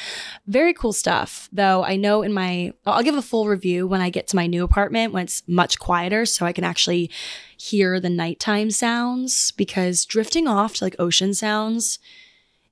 Very 0.46 0.72
cool 0.72 0.92
stuff. 0.92 1.48
Though 1.52 1.84
I 1.84 1.96
know 1.96 2.22
in 2.22 2.32
my 2.32 2.72
I'll 2.86 3.02
give 3.02 3.16
a 3.16 3.22
full 3.22 3.48
review 3.48 3.86
when 3.86 4.00
I 4.00 4.10
get 4.10 4.28
to 4.28 4.36
my 4.36 4.46
new 4.46 4.64
apartment 4.64 5.12
when 5.12 5.24
it's 5.24 5.42
much 5.46 5.78
quieter 5.78 6.24
so 6.24 6.46
I 6.46 6.52
can 6.52 6.64
actually 6.64 7.10
hear 7.56 8.00
the 8.00 8.08
nighttime 8.10 8.70
sounds 8.70 9.52
because 9.52 10.04
drifting 10.04 10.46
off 10.48 10.74
to 10.74 10.84
like 10.84 10.96
ocean 10.98 11.34
sounds 11.34 11.98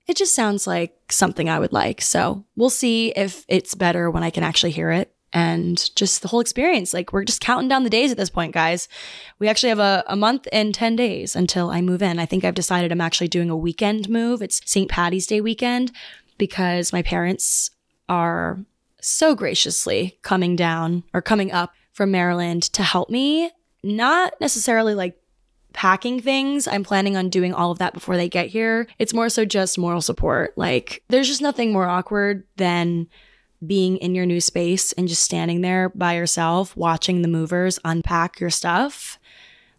it 0.07 0.17
just 0.17 0.35
sounds 0.35 0.67
like 0.67 0.97
something 1.11 1.51
I 1.51 1.59
would 1.59 1.73
like. 1.73 2.01
So, 2.01 2.47
we'll 2.57 2.71
see 2.71 3.11
if 3.15 3.45
it's 3.47 3.75
better 3.75 4.11
when 4.11 4.23
I 4.23 4.31
can 4.31 4.43
actually 4.43 4.71
hear 4.71 4.91
it 4.91 5.15
and 5.33 5.95
just 5.95 6.23
the 6.23 6.29
whole 6.29 6.41
experience. 6.41 6.95
Like 6.95 7.13
we're 7.13 7.25
just 7.25 7.41
counting 7.41 7.69
down 7.69 7.85
the 7.85 7.91
days 7.91 8.11
at 8.11 8.17
this 8.17 8.31
point, 8.31 8.55
guys. 8.55 8.89
We 9.39 9.49
actually 9.49 9.69
have 9.71 9.79
a, 9.79 10.05
a 10.07 10.17
month 10.17 10.49
and 10.53 10.75
10 10.75 10.97
days 10.97 11.37
until 11.37 11.71
I 11.71 11.81
move 11.81 12.03
in. 12.03 12.19
I 12.19 12.27
think 12.27 12.45
I've 12.45 12.55
decided 12.55 12.93
I'm 12.93 13.01
actually 13.01 13.29
doing 13.29 13.51
a 13.51 13.57
weekend 13.57 14.09
move. 14.09 14.43
It's 14.43 14.61
St. 14.65 14.91
Patty's 14.91 15.27
Day 15.27 15.41
weekend 15.41 15.93
because 16.39 16.93
my 16.93 17.03
parents 17.03 17.71
are 18.09 18.61
so 19.01 19.35
graciously 19.35 20.19
coming 20.23 20.57
down 20.57 21.05
or 21.13 21.23
coming 21.23 21.53
up 21.53 21.73
from 21.93 22.11
Maryland 22.11 22.63
to 22.63 22.83
help 22.83 23.11
me. 23.11 23.51
Not 23.83 24.35
necessarily 24.41 24.95
like 24.95 25.17
packing 25.73 26.21
things. 26.21 26.67
I'm 26.67 26.83
planning 26.83 27.17
on 27.17 27.29
doing 27.29 27.53
all 27.53 27.71
of 27.71 27.79
that 27.79 27.95
before 27.95 28.17
they 28.17 28.29
get 28.29 28.49
here. 28.49 28.89
It's 28.99 29.15
more 29.15 29.29
so 29.29 29.45
just 29.45 29.79
moral 29.79 30.01
support. 30.01 30.57
Like 30.57 31.03
there's 31.09 31.29
just 31.29 31.43
nothing 31.43 31.73
more 31.73 31.87
awkward 31.87 32.45
than 32.57 33.09
being 33.67 33.97
in 33.99 34.15
your 34.15 34.27
new 34.27 34.41
space 34.41 34.93
and 34.93 35.09
just 35.09 35.23
standing 35.23 35.61
there 35.61 35.89
by 35.89 36.15
yourself, 36.15 36.77
watching 36.77 37.23
the 37.23 37.29
movers 37.29 37.79
unpack 37.85 38.41
your 38.41 38.51
stuff. 38.51 39.19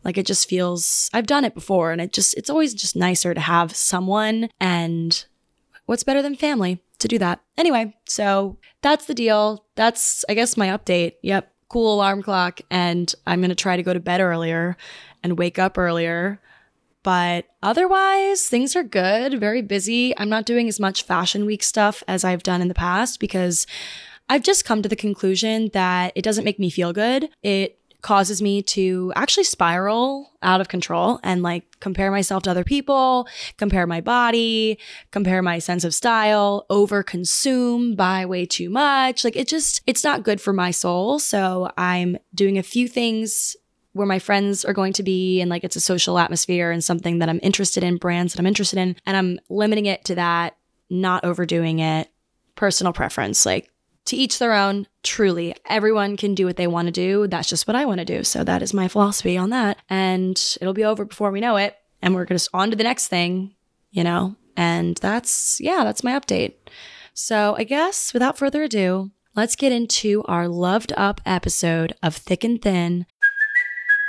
Like 0.03 0.17
it 0.17 0.25
just 0.25 0.49
feels, 0.49 1.09
I've 1.13 1.27
done 1.27 1.45
it 1.45 1.53
before 1.53 1.91
and 1.91 2.01
it 2.01 2.13
just, 2.13 2.37
it's 2.37 2.49
always 2.49 2.73
just 2.73 2.95
nicer 2.95 3.33
to 3.33 3.39
have 3.39 3.75
someone 3.75 4.49
and 4.59 5.25
what's 5.85 6.03
better 6.03 6.21
than 6.21 6.35
family 6.35 6.81
to 6.99 7.07
do 7.07 7.17
that. 7.19 7.41
Anyway, 7.57 7.95
so 8.05 8.57
that's 8.81 9.05
the 9.05 9.13
deal. 9.13 9.65
That's, 9.75 10.23
I 10.29 10.33
guess, 10.33 10.57
my 10.57 10.67
update. 10.67 11.13
Yep. 11.23 11.51
Cool 11.69 11.95
alarm 11.95 12.23
clock. 12.23 12.61
And 12.69 13.13
I'm 13.27 13.41
going 13.41 13.49
to 13.49 13.55
try 13.55 13.75
to 13.75 13.83
go 13.83 13.93
to 13.93 13.99
bed 13.99 14.21
earlier 14.21 14.75
and 15.23 15.37
wake 15.37 15.59
up 15.59 15.77
earlier 15.77 16.41
but 17.09 17.45
otherwise, 17.63 18.45
things 18.45 18.75
are 18.75 18.83
good, 18.83 19.39
very 19.39 19.63
busy. 19.63 20.15
I'm 20.19 20.29
not 20.29 20.45
doing 20.45 20.67
as 20.67 20.79
much 20.79 21.01
fashion 21.01 21.43
week 21.43 21.63
stuff 21.63 22.03
as 22.07 22.23
I've 22.23 22.43
done 22.43 22.61
in 22.61 22.67
the 22.67 22.75
past 22.75 23.19
because 23.19 23.65
I've 24.29 24.43
just 24.43 24.63
come 24.63 24.83
to 24.83 24.89
the 24.89 24.95
conclusion 24.95 25.71
that 25.73 26.11
it 26.13 26.21
doesn't 26.21 26.43
make 26.43 26.59
me 26.59 26.69
feel 26.69 26.93
good. 26.93 27.29
It 27.41 27.79
causes 28.03 28.43
me 28.43 28.61
to 28.61 29.11
actually 29.15 29.45
spiral 29.45 30.33
out 30.43 30.61
of 30.61 30.67
control 30.67 31.19
and 31.23 31.41
like 31.41 31.79
compare 31.79 32.11
myself 32.11 32.43
to 32.43 32.51
other 32.51 32.63
people, 32.63 33.27
compare 33.57 33.87
my 33.87 34.01
body, 34.01 34.77
compare 35.09 35.41
my 35.41 35.57
sense 35.57 35.83
of 35.83 35.95
style, 35.95 36.67
over 36.69 37.01
consume, 37.01 37.95
buy 37.95 38.23
way 38.23 38.45
too 38.45 38.69
much. 38.69 39.23
Like 39.23 39.35
it 39.35 39.47
just, 39.47 39.81
it's 39.87 40.03
not 40.03 40.21
good 40.21 40.39
for 40.39 40.53
my 40.53 40.69
soul. 40.69 41.17
So 41.17 41.71
I'm 41.75 42.17
doing 42.35 42.59
a 42.59 42.63
few 42.63 42.87
things 42.87 43.55
where 43.93 44.07
my 44.07 44.19
friends 44.19 44.63
are 44.63 44.73
going 44.73 44.93
to 44.93 45.03
be 45.03 45.41
and 45.41 45.49
like 45.49 45.63
it's 45.63 45.75
a 45.75 45.81
social 45.81 46.19
atmosphere 46.19 46.71
and 46.71 46.83
something 46.83 47.19
that 47.19 47.29
I'm 47.29 47.39
interested 47.41 47.83
in, 47.83 47.97
brands 47.97 48.33
that 48.33 48.39
I'm 48.39 48.45
interested 48.45 48.79
in, 48.79 48.95
and 49.05 49.17
I'm 49.17 49.39
limiting 49.49 49.85
it 49.85 50.05
to 50.05 50.15
that, 50.15 50.55
not 50.89 51.25
overdoing 51.25 51.79
it. 51.79 52.09
Personal 52.55 52.91
preference, 52.91 53.45
like 53.45 53.71
to 54.05 54.17
each 54.17 54.39
their 54.39 54.53
own, 54.53 54.87
truly. 55.03 55.55
Everyone 55.67 56.17
can 56.17 56.35
do 56.35 56.45
what 56.45 56.57
they 56.57 56.67
want 56.67 56.87
to 56.87 56.91
do. 56.91 57.27
That's 57.27 57.47
just 57.47 57.67
what 57.67 57.75
I 57.75 57.85
want 57.85 57.99
to 57.99 58.05
do. 58.05 58.23
So 58.23 58.43
that 58.43 58.61
is 58.61 58.73
my 58.73 58.87
philosophy 58.87 59.37
on 59.37 59.51
that. 59.51 59.77
And 59.89 60.37
it'll 60.59 60.73
be 60.73 60.83
over 60.83 61.05
before 61.05 61.31
we 61.31 61.39
know 61.39 61.57
it. 61.57 61.77
And 62.01 62.15
we're 62.15 62.25
just 62.25 62.49
on 62.53 62.71
to 62.71 62.75
the 62.75 62.83
next 62.83 63.07
thing, 63.07 63.55
you 63.91 64.03
know? 64.03 64.35
And 64.57 64.97
that's, 64.97 65.61
yeah, 65.61 65.83
that's 65.83 66.03
my 66.03 66.19
update. 66.19 66.55
So 67.13 67.55
I 67.57 67.63
guess 67.63 68.13
without 68.13 68.37
further 68.37 68.63
ado, 68.63 69.11
let's 69.35 69.55
get 69.55 69.71
into 69.71 70.23
our 70.23 70.47
loved 70.47 70.91
up 70.97 71.21
episode 71.25 71.93
of 72.01 72.15
Thick 72.15 72.43
and 72.43 72.61
Thin 72.61 73.05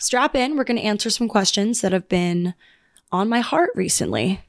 Strap 0.00 0.34
in. 0.34 0.56
We're 0.56 0.64
going 0.64 0.78
to 0.78 0.82
answer 0.82 1.10
some 1.10 1.28
questions 1.28 1.80
that 1.82 1.92
have 1.92 2.08
been 2.08 2.54
on 3.12 3.28
my 3.28 3.40
heart 3.40 3.70
recently. 3.76 4.40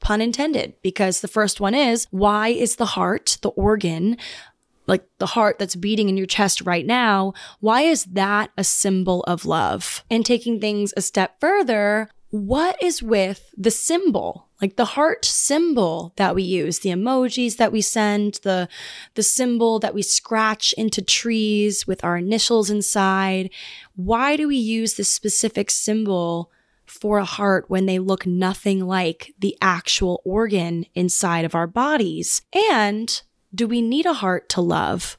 Pun 0.00 0.20
intended, 0.20 0.74
because 0.82 1.20
the 1.20 1.28
first 1.28 1.60
one 1.60 1.74
is 1.74 2.06
why 2.10 2.48
is 2.48 2.76
the 2.76 2.86
heart, 2.86 3.38
the 3.42 3.50
organ, 3.50 4.16
like 4.86 5.04
the 5.18 5.26
heart 5.26 5.58
that's 5.58 5.76
beating 5.76 6.08
in 6.08 6.16
your 6.16 6.26
chest 6.26 6.62
right 6.62 6.86
now, 6.86 7.32
why 7.60 7.82
is 7.82 8.04
that 8.06 8.50
a 8.56 8.64
symbol 8.64 9.22
of 9.24 9.46
love? 9.46 10.04
And 10.10 10.26
taking 10.26 10.58
things 10.58 10.92
a 10.96 11.02
step 11.02 11.38
further, 11.38 12.10
what 12.30 12.82
is 12.82 13.02
with 13.02 13.54
the 13.56 13.70
symbol 13.70 14.48
like 14.60 14.76
the 14.76 14.84
heart 14.84 15.24
symbol 15.24 16.12
that 16.16 16.34
we 16.34 16.42
use 16.42 16.80
the 16.80 16.90
emojis 16.90 17.56
that 17.56 17.72
we 17.72 17.80
send 17.80 18.40
the 18.42 18.68
the 19.14 19.22
symbol 19.22 19.78
that 19.78 19.94
we 19.94 20.02
scratch 20.02 20.72
into 20.74 21.02
trees 21.02 21.86
with 21.86 22.04
our 22.04 22.16
initials 22.16 22.70
inside. 22.70 23.50
Why 23.96 24.36
do 24.36 24.48
we 24.48 24.56
use 24.56 24.94
this 24.94 25.08
specific 25.08 25.70
symbol 25.70 26.50
for 26.84 27.18
a 27.18 27.24
heart 27.24 27.66
when 27.68 27.86
they 27.86 27.98
look 27.98 28.26
nothing 28.26 28.86
like 28.86 29.32
the 29.38 29.56
actual 29.62 30.20
organ 30.24 30.86
inside 30.94 31.44
of 31.44 31.54
our 31.54 31.66
bodies? 31.66 32.42
And 32.70 33.22
do 33.54 33.66
we 33.66 33.80
need 33.80 34.06
a 34.06 34.14
heart 34.14 34.48
to 34.50 34.60
love 34.60 35.18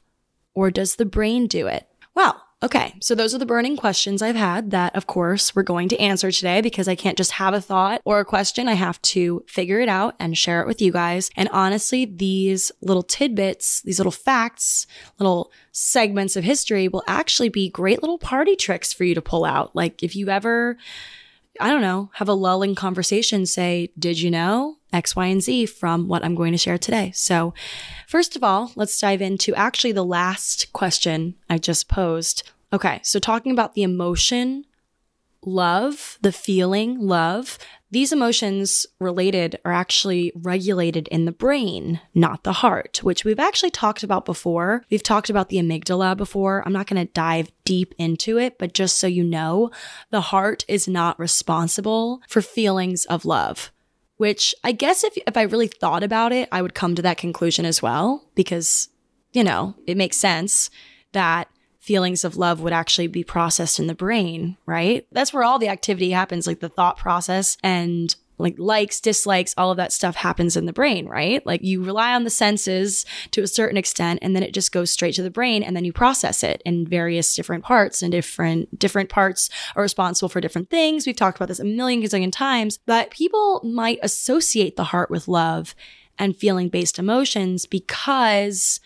or 0.54 0.70
does 0.70 0.96
the 0.96 1.06
brain 1.06 1.46
do 1.46 1.66
it? 1.66 1.88
Well 2.14 2.42
Okay, 2.64 2.94
so 3.00 3.16
those 3.16 3.34
are 3.34 3.38
the 3.38 3.46
burning 3.46 3.76
questions 3.76 4.22
I've 4.22 4.36
had 4.36 4.70
that, 4.70 4.94
of 4.94 5.08
course, 5.08 5.52
we're 5.52 5.64
going 5.64 5.88
to 5.88 5.98
answer 5.98 6.30
today 6.30 6.60
because 6.60 6.86
I 6.86 6.94
can't 6.94 7.18
just 7.18 7.32
have 7.32 7.54
a 7.54 7.60
thought 7.60 8.00
or 8.04 8.20
a 8.20 8.24
question. 8.24 8.68
I 8.68 8.74
have 8.74 9.02
to 9.02 9.44
figure 9.48 9.80
it 9.80 9.88
out 9.88 10.14
and 10.20 10.38
share 10.38 10.60
it 10.60 10.68
with 10.68 10.80
you 10.80 10.92
guys. 10.92 11.28
And 11.36 11.48
honestly, 11.48 12.04
these 12.04 12.70
little 12.80 13.02
tidbits, 13.02 13.82
these 13.82 13.98
little 13.98 14.12
facts, 14.12 14.86
little 15.18 15.50
segments 15.72 16.36
of 16.36 16.44
history 16.44 16.86
will 16.86 17.02
actually 17.08 17.48
be 17.48 17.68
great 17.68 18.00
little 18.00 18.18
party 18.18 18.54
tricks 18.54 18.92
for 18.92 19.02
you 19.02 19.16
to 19.16 19.22
pull 19.22 19.44
out. 19.44 19.74
Like 19.74 20.04
if 20.04 20.14
you 20.14 20.28
ever, 20.28 20.76
I 21.60 21.70
don't 21.70 21.82
know, 21.82 22.10
have 22.14 22.28
a 22.28 22.34
lulling 22.34 22.74
conversation, 22.74 23.46
say, 23.46 23.90
Did 23.98 24.20
you 24.20 24.30
know? 24.30 24.76
X, 24.92 25.16
Y, 25.16 25.26
and 25.26 25.42
Z 25.42 25.66
from 25.66 26.06
what 26.06 26.24
I'm 26.24 26.34
going 26.34 26.52
to 26.52 26.58
share 26.58 26.78
today. 26.78 27.12
So, 27.14 27.54
first 28.06 28.36
of 28.36 28.44
all, 28.44 28.72
let's 28.76 28.98
dive 28.98 29.22
into 29.22 29.54
actually 29.54 29.92
the 29.92 30.04
last 30.04 30.72
question 30.72 31.34
I 31.48 31.58
just 31.58 31.88
posed. 31.88 32.42
Okay, 32.72 33.00
so 33.02 33.18
talking 33.18 33.52
about 33.52 33.74
the 33.74 33.82
emotion, 33.82 34.64
love, 35.44 36.18
the 36.20 36.32
feeling, 36.32 36.98
love, 37.00 37.58
these 37.92 38.10
emotions 38.10 38.86
related 38.98 39.60
are 39.64 39.72
actually 39.72 40.32
regulated 40.34 41.06
in 41.08 41.26
the 41.26 41.32
brain, 41.32 42.00
not 42.14 42.42
the 42.42 42.54
heart, 42.54 43.04
which 43.04 43.24
we've 43.24 43.38
actually 43.38 43.70
talked 43.70 44.02
about 44.02 44.24
before. 44.24 44.84
We've 44.90 45.02
talked 45.02 45.28
about 45.28 45.50
the 45.50 45.58
amygdala 45.58 46.16
before. 46.16 46.62
I'm 46.64 46.72
not 46.72 46.86
going 46.86 47.06
to 47.06 47.12
dive 47.12 47.52
deep 47.64 47.94
into 47.98 48.38
it, 48.38 48.58
but 48.58 48.72
just 48.72 48.98
so 48.98 49.06
you 49.06 49.22
know, 49.22 49.70
the 50.10 50.22
heart 50.22 50.64
is 50.66 50.88
not 50.88 51.20
responsible 51.20 52.22
for 52.28 52.42
feelings 52.42 53.04
of 53.04 53.24
love 53.24 53.70
which 54.18 54.54
I 54.62 54.70
guess 54.70 55.02
if, 55.02 55.18
if 55.26 55.36
I 55.36 55.42
really 55.42 55.66
thought 55.66 56.04
about 56.04 56.32
it, 56.32 56.48
I 56.52 56.62
would 56.62 56.76
come 56.76 56.94
to 56.94 57.02
that 57.02 57.16
conclusion 57.16 57.64
as 57.64 57.82
well, 57.82 58.24
because, 58.36 58.88
you 59.32 59.42
know, 59.42 59.74
it 59.84 59.96
makes 59.96 60.16
sense 60.16 60.70
that 61.10 61.48
feelings 61.82 62.22
of 62.22 62.36
love 62.36 62.60
would 62.60 62.72
actually 62.72 63.08
be 63.08 63.24
processed 63.24 63.80
in 63.80 63.88
the 63.88 63.94
brain, 63.94 64.56
right? 64.66 65.04
That's 65.10 65.32
where 65.32 65.42
all 65.42 65.58
the 65.58 65.66
activity 65.66 66.12
happens, 66.12 66.46
like 66.46 66.60
the 66.60 66.68
thought 66.68 66.96
process 66.96 67.58
and 67.60 68.14
like 68.38 68.54
likes, 68.56 69.00
dislikes, 69.00 69.52
all 69.58 69.72
of 69.72 69.76
that 69.78 69.92
stuff 69.92 70.14
happens 70.14 70.56
in 70.56 70.66
the 70.66 70.72
brain, 70.72 71.06
right? 71.06 71.44
Like 71.44 71.60
you 71.62 71.82
rely 71.82 72.14
on 72.14 72.22
the 72.22 72.30
senses 72.30 73.04
to 73.32 73.42
a 73.42 73.48
certain 73.48 73.76
extent 73.76 74.20
and 74.22 74.34
then 74.34 74.44
it 74.44 74.54
just 74.54 74.70
goes 74.70 74.92
straight 74.92 75.16
to 75.16 75.24
the 75.24 75.30
brain 75.30 75.64
and 75.64 75.74
then 75.74 75.84
you 75.84 75.92
process 75.92 76.44
it 76.44 76.62
in 76.64 76.86
various 76.86 77.34
different 77.34 77.64
parts 77.64 78.00
and 78.00 78.12
different 78.12 78.78
different 78.78 79.08
parts 79.08 79.50
are 79.74 79.82
responsible 79.82 80.28
for 80.28 80.40
different 80.40 80.70
things. 80.70 81.04
We've 81.04 81.16
talked 81.16 81.36
about 81.36 81.48
this 81.48 81.60
a 81.60 81.64
million 81.64 82.00
gazillion 82.00 82.30
times, 82.30 82.78
but 82.86 83.10
people 83.10 83.60
might 83.64 83.98
associate 84.04 84.76
the 84.76 84.84
heart 84.84 85.10
with 85.10 85.26
love 85.26 85.74
and 86.16 86.36
feeling 86.36 86.68
based 86.68 87.00
emotions 87.00 87.66
because 87.66 88.78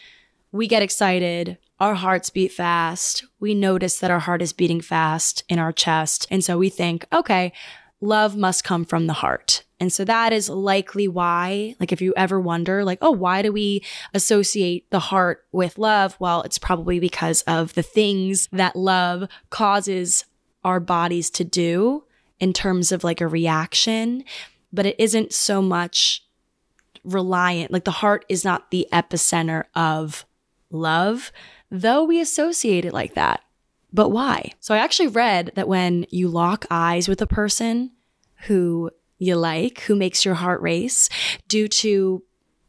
we 0.50 0.66
get 0.66 0.82
excited 0.82 1.58
our 1.78 1.94
hearts 1.94 2.30
beat 2.30 2.52
fast. 2.52 3.24
We 3.38 3.54
notice 3.54 3.98
that 3.98 4.10
our 4.10 4.20
heart 4.20 4.42
is 4.42 4.52
beating 4.52 4.80
fast 4.80 5.44
in 5.48 5.58
our 5.58 5.72
chest. 5.72 6.26
And 6.30 6.42
so 6.42 6.56
we 6.56 6.68
think, 6.68 7.06
okay, 7.12 7.52
love 8.00 8.36
must 8.36 8.64
come 8.64 8.84
from 8.84 9.06
the 9.06 9.14
heart. 9.14 9.62
And 9.78 9.92
so 9.92 10.04
that 10.06 10.32
is 10.32 10.48
likely 10.48 11.06
why, 11.06 11.74
like, 11.78 11.92
if 11.92 12.00
you 12.00 12.14
ever 12.16 12.40
wonder, 12.40 12.82
like, 12.82 12.98
oh, 13.02 13.10
why 13.10 13.42
do 13.42 13.52
we 13.52 13.84
associate 14.14 14.90
the 14.90 14.98
heart 14.98 15.44
with 15.52 15.76
love? 15.76 16.16
Well, 16.18 16.40
it's 16.42 16.58
probably 16.58 16.98
because 16.98 17.42
of 17.42 17.74
the 17.74 17.82
things 17.82 18.48
that 18.52 18.74
love 18.74 19.28
causes 19.50 20.24
our 20.64 20.80
bodies 20.80 21.28
to 21.30 21.44
do 21.44 22.04
in 22.40 22.54
terms 22.54 22.90
of 22.90 23.04
like 23.04 23.20
a 23.20 23.26
reaction, 23.26 24.24
but 24.72 24.86
it 24.86 24.96
isn't 24.98 25.34
so 25.34 25.60
much 25.60 26.22
reliant, 27.04 27.70
like, 27.70 27.84
the 27.84 27.90
heart 27.90 28.24
is 28.30 28.44
not 28.44 28.70
the 28.70 28.88
epicenter 28.92 29.64
of 29.74 30.24
love, 30.70 31.32
though 31.80 32.04
we 32.04 32.20
associate 32.20 32.84
it 32.84 32.92
like 32.92 33.14
that. 33.14 33.42
But 33.92 34.10
why? 34.10 34.52
So 34.60 34.74
I 34.74 34.78
actually 34.78 35.08
read 35.08 35.52
that 35.54 35.68
when 35.68 36.06
you 36.10 36.28
lock 36.28 36.66
eyes 36.70 37.08
with 37.08 37.22
a 37.22 37.26
person 37.26 37.92
who 38.46 38.90
you 39.18 39.36
like, 39.36 39.80
who 39.80 39.96
makes 39.96 40.24
your 40.24 40.34
heart 40.34 40.60
race 40.60 41.08
due 41.48 41.68
to 41.68 42.22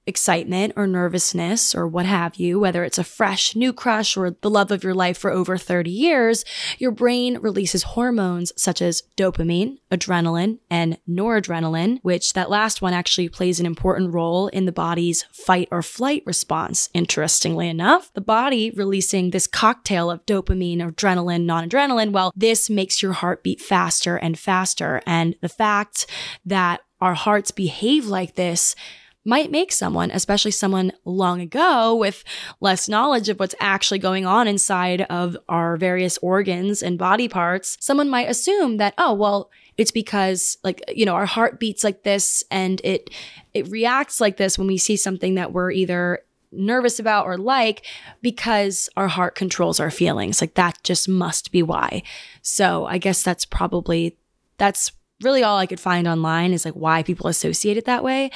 excitement 0.08 0.74
or 0.76 0.88
nervousness 0.88 1.76
or 1.76 1.88
what 1.88 2.06
have 2.06 2.38
you, 2.38 2.60
whether 2.60 2.84
it's 2.84 2.98
a 2.98 3.04
fresh 3.04 3.56
new 3.56 3.74
crush 3.74 4.16
or 4.16 4.32
the 4.32 4.50
love 4.50 4.72
of 4.72 4.84
your 4.84 4.94
life 4.94 5.18
for 5.18 5.32
over 5.32 5.58
30 5.58 5.92
years, 5.92 6.46
your 6.80 6.92
brain 6.92 7.38
releases 7.40 7.84
hormones 7.84 8.54
such 8.56 8.82
as 8.82 9.04
dopamine, 9.18 9.78
adrenaline, 9.92 10.60
and 10.70 10.98
noradrenaline, 11.08 12.00
which 12.02 12.34
that 12.34 12.50
last 12.50 12.82
one 12.82 12.94
actually 12.94 13.30
plays 13.30 13.60
an 13.60 13.66
important 13.66 14.14
role 14.14 14.48
in 14.48 14.66
the 14.66 14.72
body's 14.72 15.24
fight 15.32 15.68
or 15.72 15.82
flight 15.82 16.24
response. 16.26 16.90
Interestingly 16.94 17.68
enough, 17.68 18.14
the 18.14 18.22
body 18.22 18.72
releasing 18.72 19.32
this 19.32 19.48
cocktail 19.48 20.10
of 20.10 20.26
dopamine, 20.26 20.80
adrenaline, 20.80 21.44
non-adrenaline, 21.44 22.12
well, 22.12 22.32
this 22.36 22.70
makes 22.70 23.02
your 23.02 23.14
heart 23.14 23.44
beat 23.44 23.60
faster 23.60 24.16
and 24.16 24.40
faster. 24.40 25.02
And 25.06 25.36
the 25.42 25.50
fact 25.50 26.06
that 26.46 26.82
our 27.00 27.14
hearts 27.14 27.52
behave 27.52 28.06
like 28.08 28.36
this 28.36 28.76
might 29.28 29.52
make 29.52 29.72
someone, 29.72 30.10
especially 30.12 30.52
someone 30.52 30.92
long 31.06 31.42
ago 31.42 31.96
with 31.96 32.24
less 32.62 32.88
knowledge 32.88 33.30
of 33.30 33.40
what's 33.40 33.56
actually 33.60 34.00
going 34.00 34.26
on 34.26 34.48
inside 34.48 35.02
of 35.04 35.38
our 35.50 35.78
various 35.78 36.18
organs 36.20 36.82
and 36.82 36.98
body 36.98 37.28
parts, 37.28 37.78
someone 37.80 38.10
might 38.10 38.30
assume 38.30 38.78
that, 38.78 38.94
oh, 38.98 39.14
well, 39.14 39.52
it's 39.78 39.92
because 39.92 40.58
like 40.64 40.84
you 40.96 41.06
know 41.06 41.14
our 41.14 41.28
heart 41.28 41.60
beats 41.60 41.84
like 41.84 42.02
this 42.02 42.44
and 42.50 42.82
it 42.84 43.12
it 43.54 43.68
reacts 43.68 44.20
like 44.20 44.38
this 44.38 44.58
when 44.58 44.66
we 44.66 44.76
see 44.76 44.98
something 44.98 45.36
that 45.36 45.54
we're 45.54 45.70
either 45.70 46.24
nervous 46.52 47.00
about 47.00 47.26
or 47.26 47.38
like 47.38 47.86
because 48.22 48.90
our 48.98 49.08
heart 49.08 49.36
controls 49.36 49.80
our 49.80 49.92
feelings. 49.92 50.42
Like 50.42 50.56
that 50.56 50.80
just 50.84 51.08
must 51.08 51.52
be 51.52 51.62
why. 51.62 52.04
So 52.42 52.86
I 52.86 52.98
guess 52.98 53.24
that's 53.24 53.46
probably 53.46 54.18
that's 54.58 54.92
really 55.22 55.44
all 55.44 55.58
I 55.58 55.66
could 55.66 55.80
find 55.80 56.08
online 56.08 56.54
is 56.54 56.66
like 56.66 56.76
why 56.76 57.04
people 57.04 57.28
associate 57.28 57.78
it 57.78 57.86
that 57.86 58.04
way. 58.04 58.32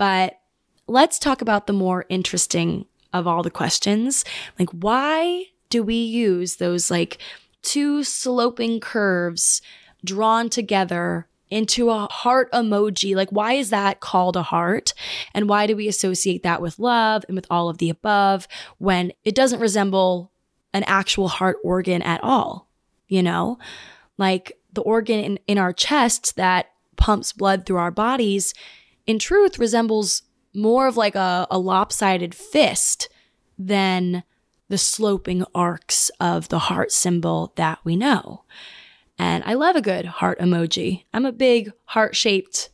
But 0.00 0.40
let's 0.86 1.18
talk 1.18 1.42
about 1.42 1.66
the 1.66 1.74
more 1.74 2.06
interesting 2.08 2.86
of 3.12 3.26
all 3.26 3.42
the 3.42 3.50
questions. 3.50 4.24
Like 4.58 4.70
why 4.70 5.44
do 5.68 5.82
we 5.82 5.96
use 5.96 6.56
those 6.56 6.90
like 6.90 7.18
two 7.60 8.02
sloping 8.02 8.80
curves 8.80 9.60
drawn 10.02 10.48
together 10.48 11.28
into 11.50 11.90
a 11.90 12.08
heart 12.10 12.50
emoji. 12.52 13.14
Like, 13.14 13.28
why 13.30 13.54
is 13.54 13.68
that 13.70 14.00
called 14.00 14.36
a 14.36 14.42
heart? 14.42 14.94
And 15.34 15.48
why 15.48 15.66
do 15.66 15.76
we 15.76 15.86
associate 15.86 16.44
that 16.44 16.62
with 16.62 16.78
love 16.78 17.24
and 17.28 17.36
with 17.36 17.46
all 17.50 17.68
of 17.68 17.76
the 17.78 17.90
above 17.90 18.48
when 18.78 19.12
it 19.24 19.34
doesn't 19.34 19.60
resemble 19.60 20.30
an 20.72 20.84
actual 20.84 21.28
heart 21.28 21.58
organ 21.62 22.00
at 22.00 22.22
all? 22.24 22.70
You 23.08 23.22
know, 23.22 23.58
like 24.16 24.56
the 24.72 24.82
organ 24.82 25.18
in, 25.18 25.38
in 25.46 25.58
our 25.58 25.74
chest 25.74 26.36
that 26.36 26.70
pumps 26.96 27.32
blood 27.32 27.66
through 27.66 27.78
our 27.78 27.90
bodies, 27.90 28.54
in 29.10 29.18
truth, 29.18 29.58
resembles 29.58 30.22
more 30.54 30.86
of 30.86 30.96
like 30.96 31.16
a, 31.16 31.46
a 31.50 31.58
lopsided 31.58 32.34
fist 32.34 33.08
than 33.58 34.22
the 34.68 34.78
sloping 34.78 35.44
arcs 35.54 36.10
of 36.20 36.48
the 36.48 36.60
heart 36.60 36.92
symbol 36.92 37.52
that 37.56 37.80
we 37.84 37.96
know. 37.96 38.44
And 39.18 39.42
I 39.44 39.54
love 39.54 39.74
a 39.76 39.82
good 39.82 40.06
heart 40.06 40.38
emoji. 40.38 41.04
I'm 41.12 41.26
a 41.26 41.32
big 41.32 41.72
heart 41.86 42.14
shaped 42.14 42.70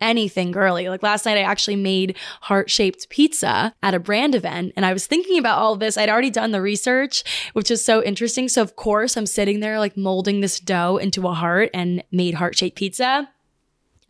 anything 0.00 0.52
girly. 0.52 0.88
Like 0.88 1.02
last 1.02 1.24
night, 1.24 1.38
I 1.38 1.42
actually 1.42 1.76
made 1.76 2.16
heart 2.42 2.70
shaped 2.70 3.08
pizza 3.08 3.74
at 3.82 3.94
a 3.94 3.98
brand 3.98 4.34
event. 4.34 4.74
And 4.76 4.84
I 4.86 4.92
was 4.92 5.06
thinking 5.06 5.38
about 5.38 5.58
all 5.58 5.74
this. 5.74 5.96
I'd 5.96 6.10
already 6.10 6.30
done 6.30 6.52
the 6.52 6.62
research, 6.62 7.24
which 7.54 7.70
is 7.70 7.84
so 7.84 8.02
interesting. 8.02 8.48
So, 8.48 8.62
of 8.62 8.76
course, 8.76 9.16
I'm 9.16 9.26
sitting 9.26 9.60
there 9.60 9.78
like 9.78 9.96
molding 9.96 10.40
this 10.40 10.60
dough 10.60 10.98
into 10.98 11.26
a 11.26 11.34
heart 11.34 11.70
and 11.74 12.04
made 12.12 12.34
heart 12.34 12.56
shaped 12.56 12.76
pizza. 12.76 13.28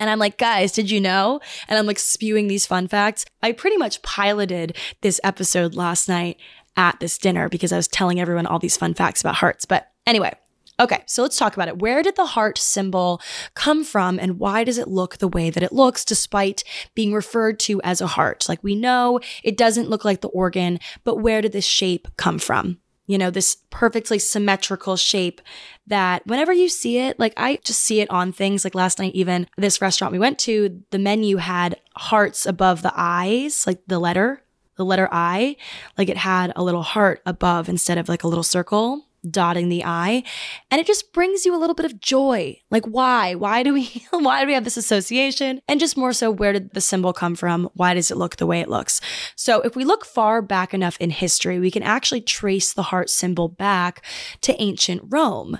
And 0.00 0.08
I'm 0.10 0.18
like, 0.18 0.38
guys, 0.38 0.72
did 0.72 0.90
you 0.90 1.00
know? 1.00 1.40
And 1.68 1.78
I'm 1.78 1.86
like 1.86 1.98
spewing 1.98 2.48
these 2.48 2.66
fun 2.66 2.88
facts. 2.88 3.24
I 3.42 3.52
pretty 3.52 3.76
much 3.76 4.02
piloted 4.02 4.76
this 5.00 5.20
episode 5.24 5.74
last 5.74 6.08
night 6.08 6.38
at 6.76 7.00
this 7.00 7.18
dinner 7.18 7.48
because 7.48 7.72
I 7.72 7.76
was 7.76 7.88
telling 7.88 8.20
everyone 8.20 8.46
all 8.46 8.58
these 8.58 8.76
fun 8.76 8.94
facts 8.94 9.20
about 9.20 9.36
hearts. 9.36 9.64
But 9.64 9.90
anyway, 10.06 10.32
Okay, 10.80 11.02
so 11.06 11.22
let's 11.22 11.36
talk 11.36 11.54
about 11.54 11.66
it. 11.66 11.80
Where 11.80 12.04
did 12.04 12.14
the 12.14 12.24
heart 12.24 12.56
symbol 12.56 13.20
come 13.54 13.82
from 13.82 14.16
and 14.20 14.38
why 14.38 14.62
does 14.62 14.78
it 14.78 14.86
look 14.86 15.18
the 15.18 15.26
way 15.26 15.50
that 15.50 15.62
it 15.64 15.72
looks 15.72 16.04
despite 16.04 16.62
being 16.94 17.12
referred 17.12 17.58
to 17.60 17.82
as 17.82 18.00
a 18.00 18.06
heart? 18.06 18.48
Like 18.48 18.62
we 18.62 18.76
know 18.76 19.18
it 19.42 19.56
doesn't 19.56 19.90
look 19.90 20.04
like 20.04 20.20
the 20.20 20.28
organ, 20.28 20.78
but 21.02 21.16
where 21.16 21.42
did 21.42 21.50
this 21.50 21.66
shape 21.66 22.06
come 22.16 22.38
from? 22.38 22.78
You 23.08 23.18
know, 23.18 23.30
this 23.30 23.56
perfectly 23.70 24.20
symmetrical 24.20 24.96
shape 24.96 25.40
that 25.88 26.24
whenever 26.26 26.52
you 26.52 26.68
see 26.68 26.98
it, 26.98 27.18
like 27.18 27.32
I 27.36 27.58
just 27.64 27.80
see 27.80 28.00
it 28.00 28.10
on 28.10 28.32
things. 28.32 28.62
Like 28.62 28.76
last 28.76 29.00
night, 29.00 29.14
even 29.16 29.48
this 29.56 29.80
restaurant 29.80 30.12
we 30.12 30.20
went 30.20 30.38
to, 30.40 30.80
the 30.90 30.98
menu 31.00 31.38
had 31.38 31.80
hearts 31.96 32.46
above 32.46 32.82
the 32.82 32.92
eyes, 32.94 33.66
like 33.66 33.80
the 33.88 33.98
letter, 33.98 34.44
the 34.76 34.84
letter 34.84 35.08
I, 35.10 35.56
like 35.96 36.08
it 36.08 36.18
had 36.18 36.52
a 36.54 36.62
little 36.62 36.82
heart 36.82 37.20
above 37.26 37.68
instead 37.68 37.98
of 37.98 38.08
like 38.08 38.22
a 38.22 38.28
little 38.28 38.44
circle 38.44 39.07
dotting 39.30 39.68
the 39.68 39.84
I. 39.84 40.22
And 40.70 40.80
it 40.80 40.86
just 40.86 41.12
brings 41.12 41.44
you 41.44 41.54
a 41.54 41.58
little 41.58 41.74
bit 41.74 41.86
of 41.86 42.00
joy. 42.00 42.60
Like 42.70 42.84
why? 42.84 43.34
Why 43.34 43.62
do 43.62 43.74
we 43.74 44.04
why 44.10 44.40
do 44.40 44.46
we 44.46 44.54
have 44.54 44.64
this 44.64 44.76
association? 44.76 45.60
And 45.68 45.80
just 45.80 45.96
more 45.96 46.12
so 46.12 46.30
where 46.30 46.52
did 46.52 46.74
the 46.74 46.80
symbol 46.80 47.12
come 47.12 47.34
from? 47.34 47.68
Why 47.74 47.94
does 47.94 48.10
it 48.10 48.16
look 48.16 48.36
the 48.36 48.46
way 48.46 48.60
it 48.60 48.68
looks? 48.68 49.00
So 49.36 49.60
if 49.62 49.76
we 49.76 49.84
look 49.84 50.04
far 50.04 50.42
back 50.42 50.74
enough 50.74 50.96
in 50.98 51.10
history, 51.10 51.58
we 51.58 51.70
can 51.70 51.82
actually 51.82 52.20
trace 52.20 52.72
the 52.72 52.84
heart 52.84 53.10
symbol 53.10 53.48
back 53.48 54.04
to 54.42 54.60
ancient 54.60 55.02
Rome. 55.08 55.58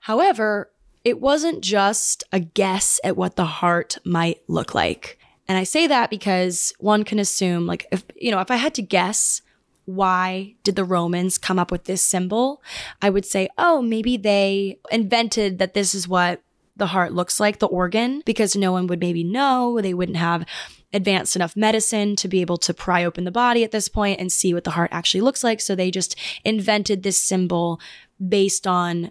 However, 0.00 0.70
it 1.04 1.20
wasn't 1.20 1.62
just 1.62 2.24
a 2.32 2.40
guess 2.40 2.98
at 3.04 3.16
what 3.16 3.36
the 3.36 3.44
heart 3.44 3.98
might 4.04 4.40
look 4.48 4.74
like. 4.74 5.18
And 5.46 5.58
I 5.58 5.64
say 5.64 5.86
that 5.86 6.08
because 6.08 6.72
one 6.78 7.04
can 7.04 7.18
assume, 7.18 7.66
like, 7.66 7.86
if, 7.92 8.04
you 8.16 8.30
know, 8.30 8.40
if 8.40 8.50
I 8.50 8.56
had 8.56 8.74
to 8.74 8.82
guess, 8.82 9.42
why 9.86 10.54
did 10.62 10.76
the 10.76 10.84
Romans 10.84 11.38
come 11.38 11.58
up 11.58 11.70
with 11.70 11.84
this 11.84 12.02
symbol? 12.02 12.62
I 13.02 13.10
would 13.10 13.26
say, 13.26 13.48
oh, 13.58 13.82
maybe 13.82 14.16
they 14.16 14.78
invented 14.90 15.58
that 15.58 15.74
this 15.74 15.94
is 15.94 16.08
what 16.08 16.42
the 16.76 16.86
heart 16.88 17.12
looks 17.12 17.38
like, 17.38 17.58
the 17.58 17.66
organ, 17.66 18.22
because 18.24 18.56
no 18.56 18.72
one 18.72 18.86
would 18.86 19.00
maybe 19.00 19.22
know. 19.22 19.80
They 19.80 19.94
wouldn't 19.94 20.16
have 20.16 20.44
advanced 20.92 21.36
enough 21.36 21.56
medicine 21.56 22.16
to 22.16 22.28
be 22.28 22.40
able 22.40 22.56
to 22.56 22.74
pry 22.74 23.04
open 23.04 23.24
the 23.24 23.30
body 23.30 23.64
at 23.64 23.70
this 23.70 23.88
point 23.88 24.20
and 24.20 24.32
see 24.32 24.54
what 24.54 24.64
the 24.64 24.70
heart 24.70 24.90
actually 24.92 25.20
looks 25.20 25.44
like. 25.44 25.60
So 25.60 25.74
they 25.74 25.90
just 25.90 26.16
invented 26.44 27.02
this 27.02 27.18
symbol 27.18 27.80
based 28.26 28.66
on 28.66 29.10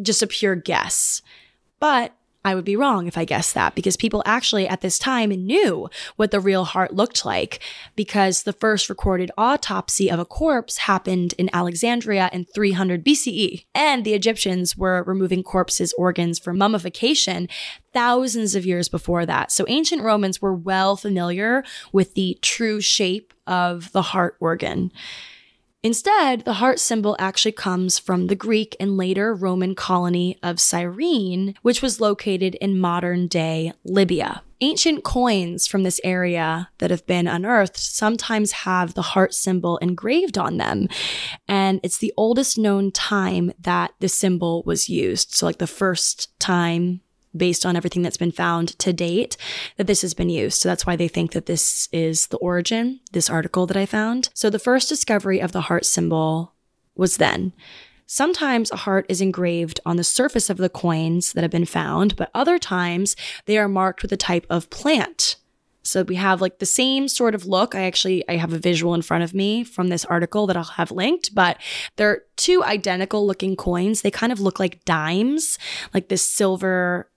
just 0.00 0.22
a 0.22 0.26
pure 0.26 0.54
guess. 0.54 1.20
But 1.80 2.14
I 2.44 2.54
would 2.54 2.64
be 2.64 2.76
wrong 2.76 3.06
if 3.06 3.16
I 3.16 3.24
guessed 3.24 3.54
that 3.54 3.74
because 3.74 3.96
people 3.96 4.22
actually 4.26 4.66
at 4.66 4.80
this 4.80 4.98
time 4.98 5.30
knew 5.30 5.88
what 6.16 6.30
the 6.30 6.40
real 6.40 6.64
heart 6.64 6.92
looked 6.92 7.24
like 7.24 7.60
because 7.94 8.42
the 8.42 8.52
first 8.52 8.88
recorded 8.88 9.30
autopsy 9.38 10.10
of 10.10 10.18
a 10.18 10.24
corpse 10.24 10.78
happened 10.78 11.34
in 11.38 11.50
Alexandria 11.52 12.30
in 12.32 12.44
300 12.44 13.04
BCE. 13.04 13.64
And 13.74 14.04
the 14.04 14.14
Egyptians 14.14 14.76
were 14.76 15.04
removing 15.04 15.42
corpses' 15.42 15.92
organs 15.94 16.38
for 16.38 16.52
mummification 16.52 17.48
thousands 17.92 18.54
of 18.54 18.66
years 18.66 18.88
before 18.88 19.24
that. 19.26 19.52
So 19.52 19.64
ancient 19.68 20.02
Romans 20.02 20.42
were 20.42 20.54
well 20.54 20.96
familiar 20.96 21.62
with 21.92 22.14
the 22.14 22.38
true 22.42 22.80
shape 22.80 23.32
of 23.46 23.92
the 23.92 24.02
heart 24.02 24.36
organ. 24.40 24.90
Instead, 25.84 26.44
the 26.44 26.54
heart 26.54 26.78
symbol 26.78 27.16
actually 27.18 27.52
comes 27.52 27.98
from 27.98 28.28
the 28.28 28.36
Greek 28.36 28.76
and 28.78 28.96
later 28.96 29.34
Roman 29.34 29.74
colony 29.74 30.38
of 30.40 30.60
Cyrene, 30.60 31.56
which 31.62 31.82
was 31.82 32.00
located 32.00 32.54
in 32.56 32.78
modern 32.78 33.26
day 33.26 33.72
Libya. 33.84 34.42
Ancient 34.60 35.02
coins 35.02 35.66
from 35.66 35.82
this 35.82 36.00
area 36.04 36.70
that 36.78 36.92
have 36.92 37.04
been 37.04 37.26
unearthed 37.26 37.76
sometimes 37.76 38.52
have 38.52 38.94
the 38.94 39.02
heart 39.02 39.34
symbol 39.34 39.76
engraved 39.78 40.38
on 40.38 40.56
them. 40.56 40.86
And 41.48 41.80
it's 41.82 41.98
the 41.98 42.14
oldest 42.16 42.58
known 42.58 42.92
time 42.92 43.50
that 43.58 43.90
the 43.98 44.08
symbol 44.08 44.62
was 44.64 44.88
used. 44.88 45.34
So, 45.34 45.46
like 45.46 45.58
the 45.58 45.66
first 45.66 46.38
time 46.38 47.00
based 47.36 47.64
on 47.64 47.76
everything 47.76 48.02
that's 48.02 48.16
been 48.16 48.32
found 48.32 48.78
to 48.78 48.92
date 48.92 49.36
that 49.76 49.86
this 49.86 50.02
has 50.02 50.14
been 50.14 50.28
used. 50.28 50.60
So 50.60 50.68
that's 50.68 50.86
why 50.86 50.96
they 50.96 51.08
think 51.08 51.32
that 51.32 51.46
this 51.46 51.88
is 51.92 52.28
the 52.28 52.38
origin, 52.38 53.00
this 53.12 53.30
article 53.30 53.66
that 53.66 53.76
I 53.76 53.86
found. 53.86 54.30
So 54.34 54.50
the 54.50 54.58
first 54.58 54.88
discovery 54.88 55.40
of 55.40 55.52
the 55.52 55.62
heart 55.62 55.86
symbol 55.86 56.54
was 56.94 57.16
then. 57.16 57.52
Sometimes 58.06 58.70
a 58.70 58.76
heart 58.76 59.06
is 59.08 59.22
engraved 59.22 59.80
on 59.86 59.96
the 59.96 60.04
surface 60.04 60.50
of 60.50 60.58
the 60.58 60.68
coins 60.68 61.32
that 61.32 61.42
have 61.42 61.50
been 61.50 61.64
found, 61.64 62.16
but 62.16 62.30
other 62.34 62.58
times 62.58 63.16
they 63.46 63.56
are 63.56 63.68
marked 63.68 64.02
with 64.02 64.12
a 64.12 64.18
type 64.18 64.46
of 64.50 64.68
plant. 64.68 65.36
So 65.82 66.02
we 66.02 66.14
have 66.16 66.40
like 66.40 66.58
the 66.58 66.66
same 66.66 67.08
sort 67.08 67.34
of 67.34 67.46
look. 67.46 67.74
I 67.74 67.84
actually 67.84 68.26
I 68.28 68.36
have 68.36 68.52
a 68.52 68.58
visual 68.58 68.94
in 68.94 69.02
front 69.02 69.24
of 69.24 69.34
me 69.34 69.64
from 69.64 69.88
this 69.88 70.04
article 70.04 70.46
that 70.46 70.56
I'll 70.56 70.64
have 70.64 70.90
linked, 70.90 71.34
but 71.34 71.58
they're 71.96 72.22
two 72.36 72.62
identical 72.62 73.26
looking 73.26 73.56
coins. 73.56 74.02
They 74.02 74.10
kind 74.10 74.32
of 74.32 74.40
look 74.40 74.60
like 74.60 74.84
dimes, 74.84 75.58
like 75.92 76.08
this 76.08 76.22
silver 76.22 77.08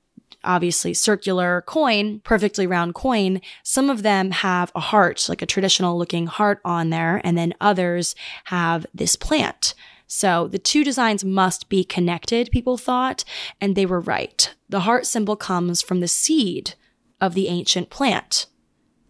obviously 0.45 0.93
circular 0.93 1.63
coin, 1.65 2.21
perfectly 2.23 2.67
round 2.67 2.95
coin, 2.95 3.41
some 3.63 3.89
of 3.89 4.03
them 4.03 4.31
have 4.31 4.71
a 4.75 4.79
heart, 4.79 5.27
like 5.27 5.41
a 5.41 5.45
traditional 5.45 5.97
looking 5.97 6.27
heart 6.27 6.59
on 6.63 6.89
there, 6.89 7.21
and 7.23 7.37
then 7.37 7.53
others 7.59 8.15
have 8.45 8.85
this 8.93 9.15
plant. 9.15 9.73
So 10.07 10.47
the 10.47 10.59
two 10.59 10.83
designs 10.83 11.25
must 11.25 11.67
be 11.67 11.83
connected, 11.83 12.51
people 12.51 12.77
thought, 12.77 13.23
and 13.59 13.75
they 13.75 13.85
were 13.85 13.99
right. 13.99 14.53
The 14.69 14.81
heart 14.81 15.05
symbol 15.05 15.35
comes 15.35 15.81
from 15.81 15.99
the 15.99 16.07
seed 16.07 16.75
of 17.19 17.33
the 17.33 17.47
ancient 17.47 17.89
plant 17.89 18.47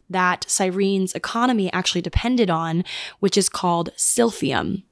that 0.10 0.46
Cyrene's 0.48 1.14
economy 1.14 1.72
actually 1.74 2.02
depended 2.02 2.50
on, 2.50 2.84
which 3.20 3.38
is 3.38 3.50
called 3.50 3.90
silphium. 3.98 4.84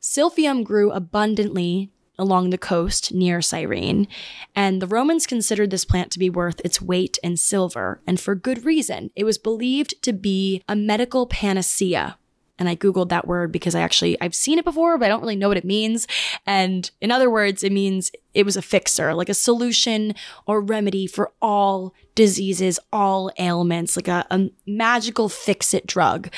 Silphium 0.00 0.64
grew 0.64 0.90
abundantly 0.90 1.92
along 2.20 2.50
the 2.50 2.58
coast 2.58 3.12
near 3.12 3.40
Cyrene, 3.40 4.06
and 4.54 4.80
the 4.80 4.86
Romans 4.86 5.26
considered 5.26 5.70
this 5.70 5.84
plant 5.84 6.12
to 6.12 6.18
be 6.18 6.30
worth 6.30 6.60
its 6.64 6.80
weight 6.80 7.18
in 7.22 7.36
silver, 7.36 8.00
and 8.06 8.20
for 8.20 8.34
good 8.34 8.64
reason. 8.64 9.10
It 9.16 9.24
was 9.24 9.38
believed 9.38 10.00
to 10.02 10.12
be 10.12 10.62
a 10.68 10.76
medical 10.76 11.26
panacea. 11.26 12.18
And 12.58 12.68
I 12.68 12.76
Googled 12.76 13.08
that 13.08 13.26
word 13.26 13.52
because 13.52 13.74
I 13.74 13.80
actually, 13.80 14.20
I've 14.20 14.34
seen 14.34 14.58
it 14.58 14.66
before, 14.66 14.98
but 14.98 15.06
I 15.06 15.08
don't 15.08 15.22
really 15.22 15.34
know 15.34 15.48
what 15.48 15.56
it 15.56 15.64
means. 15.64 16.06
And 16.46 16.90
in 17.00 17.10
other 17.10 17.30
words, 17.30 17.64
it 17.64 17.72
means 17.72 18.10
it 18.34 18.44
was 18.44 18.54
a 18.54 18.62
fixer, 18.62 19.14
like 19.14 19.30
a 19.30 19.34
solution 19.34 20.14
or 20.46 20.60
remedy 20.60 21.06
for 21.06 21.32
all 21.40 21.94
diseases, 22.14 22.78
all 22.92 23.32
ailments, 23.38 23.96
like 23.96 24.08
a, 24.08 24.26
a 24.30 24.50
magical 24.66 25.30
fix 25.30 25.72
it 25.72 25.86
drug. 25.86 26.28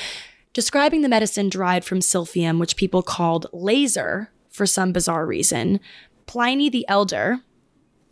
Describing 0.53 1.01
the 1.01 1.09
medicine 1.09 1.49
derived 1.49 1.85
from 1.85 1.99
silphium, 1.99 2.57
which 2.57 2.77
people 2.77 3.01
called 3.01 3.47
laser, 3.51 4.31
for 4.53 4.65
some 4.65 4.93
bizarre 4.93 5.25
reason, 5.25 5.81
Pliny 6.25 6.69
the 6.69 6.85
Elder, 6.87 7.39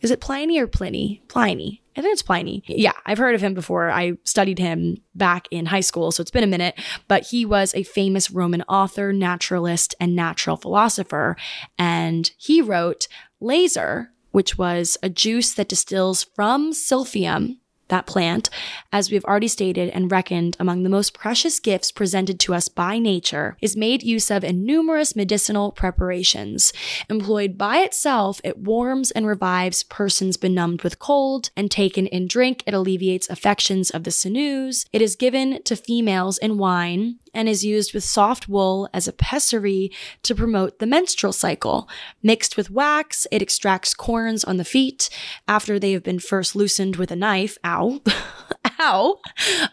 Is 0.02 0.12
it 0.12 0.20
Pliny 0.20 0.60
or 0.60 0.68
Pliny? 0.68 1.22
Pliny. 1.28 1.82
I 1.96 2.02
think 2.02 2.14
it's 2.14 2.24
Pliny. 2.24 2.64
Yeah, 2.68 2.94
I've 3.06 3.20
heard 3.20 3.36
of 3.36 3.42
him 3.42 3.54
before. 3.54 3.92
I 3.92 4.14
studied 4.24 4.58
him 4.60 4.98
back 5.14 5.48
in 5.52 5.68
high 5.68 5.82
school, 5.82 6.12
so 6.12 6.22
it's 6.22 6.32
been 6.32 6.44
a 6.44 6.48
minute. 6.48 6.80
But 7.08 7.28
he 7.28 7.46
was 7.46 7.74
a 7.76 7.84
famous 7.84 8.32
Roman 8.32 8.64
author, 8.64 9.14
naturalist, 9.14 9.94
and 10.00 10.16
natural 10.16 10.58
philosopher. 10.58 11.38
And 11.78 12.32
he 12.38 12.62
wrote 12.62 13.08
Laser, 13.40 14.12
which 14.32 14.58
was 14.58 14.98
a 15.04 15.10
juice 15.10 15.54
that 15.54 15.70
distills 15.70 16.24
from 16.24 16.72
silphium, 16.72 17.58
that 17.92 18.08
plant, 18.08 18.50
as 18.92 19.12
we've 19.12 19.24
already 19.26 19.48
stated 19.48 19.90
and 19.90 20.12
reckoned 20.12 20.58
among 20.60 20.82
the 20.82 20.90
most 20.90 21.14
precious 21.14 21.60
gifts 21.60 21.92
presented 21.92 22.40
to 22.40 22.56
us 22.56 22.68
by 22.68 22.98
nature, 22.98 23.56
is 23.62 23.78
made 23.78 24.02
use 24.02 24.32
of 24.32 24.44
in 24.44 24.66
numerous 24.66 25.16
medicinal 25.16 25.72
preparations. 25.72 26.74
Employed 27.08 27.58
by 27.58 27.78
itself, 27.78 28.42
it 28.44 28.58
warms 28.58 29.12
and 29.12 29.28
revives 29.28 29.84
persons 29.84 30.36
benumbed 30.38 30.82
with 30.82 30.98
cold, 30.98 31.52
and 31.56 31.70
taken 31.70 32.08
in 32.08 32.28
drink, 32.28 32.64
it 32.66 32.74
alleviates 32.74 33.30
affections 33.30 33.92
of 33.92 34.04
the 34.04 34.12
sinews. 34.12 34.86
It 34.92 35.02
is 35.02 35.16
given 35.16 35.62
to 35.64 35.76
females 35.76 36.40
in 36.40 36.58
wine, 36.58 37.20
and 37.34 37.48
is 37.48 37.64
used 37.66 37.94
with 37.94 38.04
soft 38.04 38.48
wool 38.48 38.90
as 38.94 39.08
a 39.08 39.14
pessary 39.14 39.92
to 40.24 40.36
promote 40.36 40.80
the 40.80 40.86
menstrual 40.86 41.34
cycle. 41.34 41.88
Mixed 42.22 42.58
with 42.58 42.70
wax, 42.70 43.28
it 43.32 43.42
extracts 43.42 43.94
corns 43.94 44.44
on 44.44 44.58
the 44.58 44.66
feet 44.66 45.10
after 45.48 45.80
they 45.80 45.92
have 45.94 46.04
been 46.04 46.20
first 46.20 46.56
loosened 46.56 46.96
with 46.96 47.12
a 47.12 47.16
knife. 47.16 47.58
Ow. 47.66 48.02
Ow. 48.80 49.20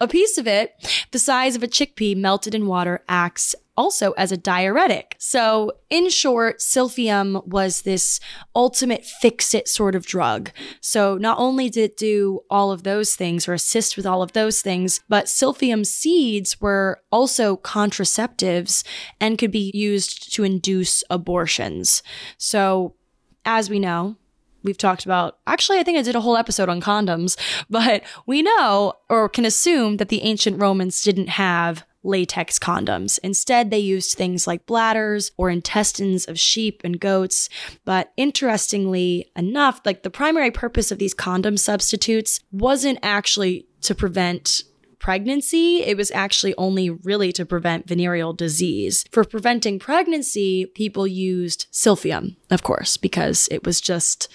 A 0.01 0.09
piece 0.09 0.39
of 0.39 0.47
it, 0.47 0.73
the 1.13 1.19
size 1.19 1.57
of 1.57 1.63
a 1.63 1.69
chickpea 1.69 2.17
melted 2.17 2.55
in 2.55 2.67
water, 2.67 3.03
acts 3.09 3.55
also 3.79 4.11
as 4.13 4.33
a 4.33 4.37
diuretic. 4.37 5.15
So, 5.19 5.71
in 5.89 6.11
short, 6.11 6.59
silphium 6.59 7.47
was 7.47 7.83
this 7.83 8.19
ultimate 8.55 9.05
fix 9.05 9.55
it 9.55 9.69
sort 9.69 9.95
of 9.95 10.05
drug. 10.05 10.51
So, 10.81 11.17
not 11.17 11.39
only 11.39 11.71
did 11.71 11.85
it 11.93 11.97
do 11.97 12.41
all 12.51 12.73
of 12.73 12.83
those 12.83 13.15
things 13.15 13.47
or 13.47 13.55
assist 13.55 13.97
with 13.97 14.05
all 14.05 14.21
of 14.21 14.33
those 14.33 14.61
things, 14.61 15.01
but 15.09 15.27
silphium 15.27 15.87
seeds 15.87 16.61
were 16.61 17.01
also 17.13 17.57
contraceptives 17.57 18.85
and 19.21 19.39
could 19.39 19.53
be 19.53 19.71
used 19.73 20.35
to 20.35 20.43
induce 20.43 21.05
abortions. 21.09 22.03
So, 22.37 22.97
as 23.45 23.71
we 23.71 23.79
know, 23.79 24.17
we've 24.65 24.77
talked 24.77 25.05
about 25.05 25.39
actually 25.47 25.79
i 25.79 25.85
think 25.85 25.97
i 25.97 26.03
did 26.03 26.17
a 26.17 26.21
whole 26.21 26.37
episode 26.37 26.69
on 26.69 26.81
condoms 26.81 27.37
but 27.71 28.03
we 28.27 28.43
know 28.43 28.93
or 29.09 29.29
can 29.29 29.45
assume 29.45 29.99
that 29.99 30.09
the 30.09 30.23
ancient 30.23 30.61
romans 30.61 31.01
didn't 31.03 31.29
have 31.29 31.85
latex 32.09 32.59
condoms. 32.59 33.19
Instead, 33.23 33.71
they 33.71 33.79
used 33.79 34.17
things 34.17 34.47
like 34.47 34.67
bladders 34.67 35.31
or 35.37 35.51
intestines 35.51 36.25
of 36.25 36.41
sheep 36.41 36.81
and 36.83 36.99
goats. 36.99 37.49
But 37.85 38.13
interestingly 38.17 39.31
enough, 39.37 39.81
like 39.85 40.03
the 40.03 40.11
primary 40.11 40.51
purpose 40.51 40.91
of 40.91 40.99
these 40.99 41.15
condom 41.15 41.57
substitutes 41.57 42.41
wasn't 42.51 42.99
actually 43.03 43.67
to 43.83 43.95
prevent 43.95 44.63
pregnancy, 44.99 45.83
it 45.83 45.97
was 45.97 46.11
actually 46.11 46.55
only 46.57 46.91
really 46.91 47.33
to 47.33 47.47
prevent 47.47 47.87
venereal 47.87 48.33
disease. 48.33 49.05
For 49.13 49.25
preventing 49.25 49.79
pregnancy, 49.79 50.67
people 50.67 51.07
used 51.07 51.67
silphium, 51.73 52.37
of 52.51 52.63
course, 52.63 52.97
because 52.97 53.49
it 53.51 53.65
was 53.65 53.81
just 53.81 54.29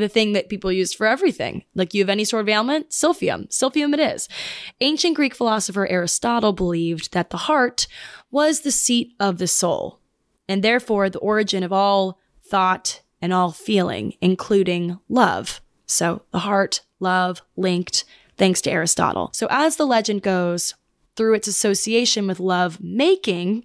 the 0.00 0.08
thing 0.08 0.32
that 0.32 0.48
people 0.48 0.70
used 0.70 0.96
for 0.96 1.06
everything. 1.06 1.64
Like 1.74 1.94
you 1.94 2.02
have 2.02 2.08
any 2.08 2.24
sort 2.24 2.42
of 2.42 2.48
ailment, 2.48 2.90
silphium. 2.90 3.48
Silphium 3.48 3.94
it 3.94 4.00
is. 4.00 4.28
Ancient 4.80 5.16
Greek 5.16 5.34
philosopher 5.34 5.86
Aristotle 5.86 6.52
believed 6.52 7.12
that 7.12 7.30
the 7.30 7.36
heart 7.36 7.86
was 8.30 8.60
the 8.60 8.70
seat 8.70 9.14
of 9.18 9.38
the 9.38 9.46
soul, 9.46 10.00
and 10.48 10.62
therefore 10.62 11.08
the 11.10 11.18
origin 11.18 11.62
of 11.62 11.72
all 11.72 12.18
thought 12.42 13.02
and 13.20 13.32
all 13.32 13.52
feeling, 13.52 14.14
including 14.20 14.98
love. 15.08 15.60
So 15.86 16.22
the 16.32 16.40
heart, 16.40 16.82
love, 17.00 17.42
linked, 17.56 18.04
thanks 18.36 18.60
to 18.62 18.70
Aristotle. 18.70 19.30
So 19.32 19.46
as 19.50 19.76
the 19.76 19.86
legend 19.86 20.22
goes, 20.22 20.74
through 21.16 21.34
its 21.34 21.48
association 21.48 22.26
with 22.26 22.38
love 22.38 22.78
making, 22.80 23.64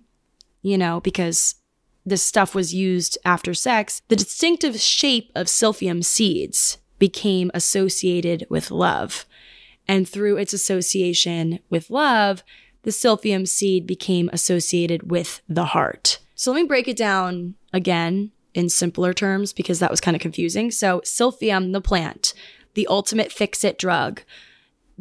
you 0.62 0.78
know, 0.78 1.02
because 1.02 1.56
this 2.06 2.24
stuff 2.24 2.56
was 2.56 2.74
used 2.74 3.18
after 3.24 3.54
sex, 3.54 4.02
the 4.08 4.16
distinctive 4.16 4.80
shape 4.80 5.32
of 5.36 5.48
silphium 5.48 6.04
seeds 6.04 6.78
became 7.00 7.52
associated 7.54 8.46
with 8.50 8.72
love. 8.72 9.26
And 9.88 10.08
through 10.08 10.38
its 10.38 10.54
association 10.54 11.60
with 11.70 11.90
love, 11.90 12.44
the 12.84 12.92
silphium 12.92 13.48
seed 13.48 13.86
became 13.86 14.30
associated 14.34 15.12
with 15.12 15.42
the 15.48 15.66
heart. 15.66 16.20
So 16.36 16.52
let 16.52 16.62
me 16.62 16.68
break 16.68 16.88
it 16.88 16.98
down 16.98 17.56
again 17.74 18.32
in 18.54 18.70
simpler 18.70 19.14
terms 19.14 19.54
because 19.54 19.80
that 19.80 19.92
was 19.92 20.02
kind 20.02 20.16
of 20.16 20.22
confusing. 20.22 20.72
So, 20.72 21.02
silphium, 21.02 21.74
the 21.74 21.82
plant, 21.82 22.34
the 22.74 22.88
ultimate 22.88 23.32
fix 23.32 23.64
it 23.64 23.78
drug, 23.78 24.24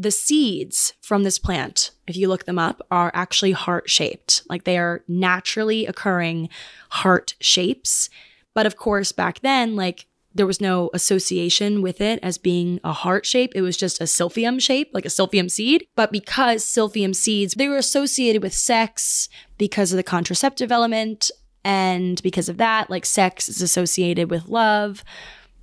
the 0.00 0.10
seeds 0.10 0.94
from 1.02 1.24
this 1.24 1.38
plant, 1.38 1.90
if 2.06 2.16
you 2.16 2.26
look 2.26 2.46
them 2.46 2.58
up, 2.58 2.80
are 2.90 3.10
actually 3.12 3.52
heart 3.52 3.90
shaped. 3.90 4.42
Like 4.48 4.64
they 4.64 4.78
are 4.78 5.04
naturally 5.06 5.84
occurring 5.84 6.48
heart 6.88 7.34
shapes. 7.38 8.08
But 8.54 8.64
of 8.64 8.78
course, 8.78 9.12
back 9.12 9.40
then, 9.40 9.76
like 9.76 10.06
there 10.34 10.46
was 10.46 10.58
no 10.58 10.88
association 10.94 11.82
with 11.82 12.00
it 12.00 12.18
as 12.22 12.38
being 12.38 12.80
a 12.82 12.94
heart 12.94 13.26
shape. 13.26 13.52
It 13.54 13.60
was 13.60 13.76
just 13.76 14.00
a 14.00 14.04
silphium 14.04 14.58
shape, 14.58 14.88
like 14.94 15.04
a 15.04 15.08
silphium 15.08 15.50
seed. 15.50 15.86
But 15.96 16.12
because 16.12 16.64
silphium 16.64 17.14
seeds, 17.14 17.52
they 17.52 17.68
were 17.68 17.76
associated 17.76 18.42
with 18.42 18.54
sex 18.54 19.28
because 19.58 19.92
of 19.92 19.98
the 19.98 20.02
contraceptive 20.02 20.72
element. 20.72 21.30
And 21.62 22.22
because 22.22 22.48
of 22.48 22.56
that, 22.56 22.88
like 22.88 23.04
sex 23.04 23.50
is 23.50 23.60
associated 23.60 24.30
with 24.30 24.48
love, 24.48 25.04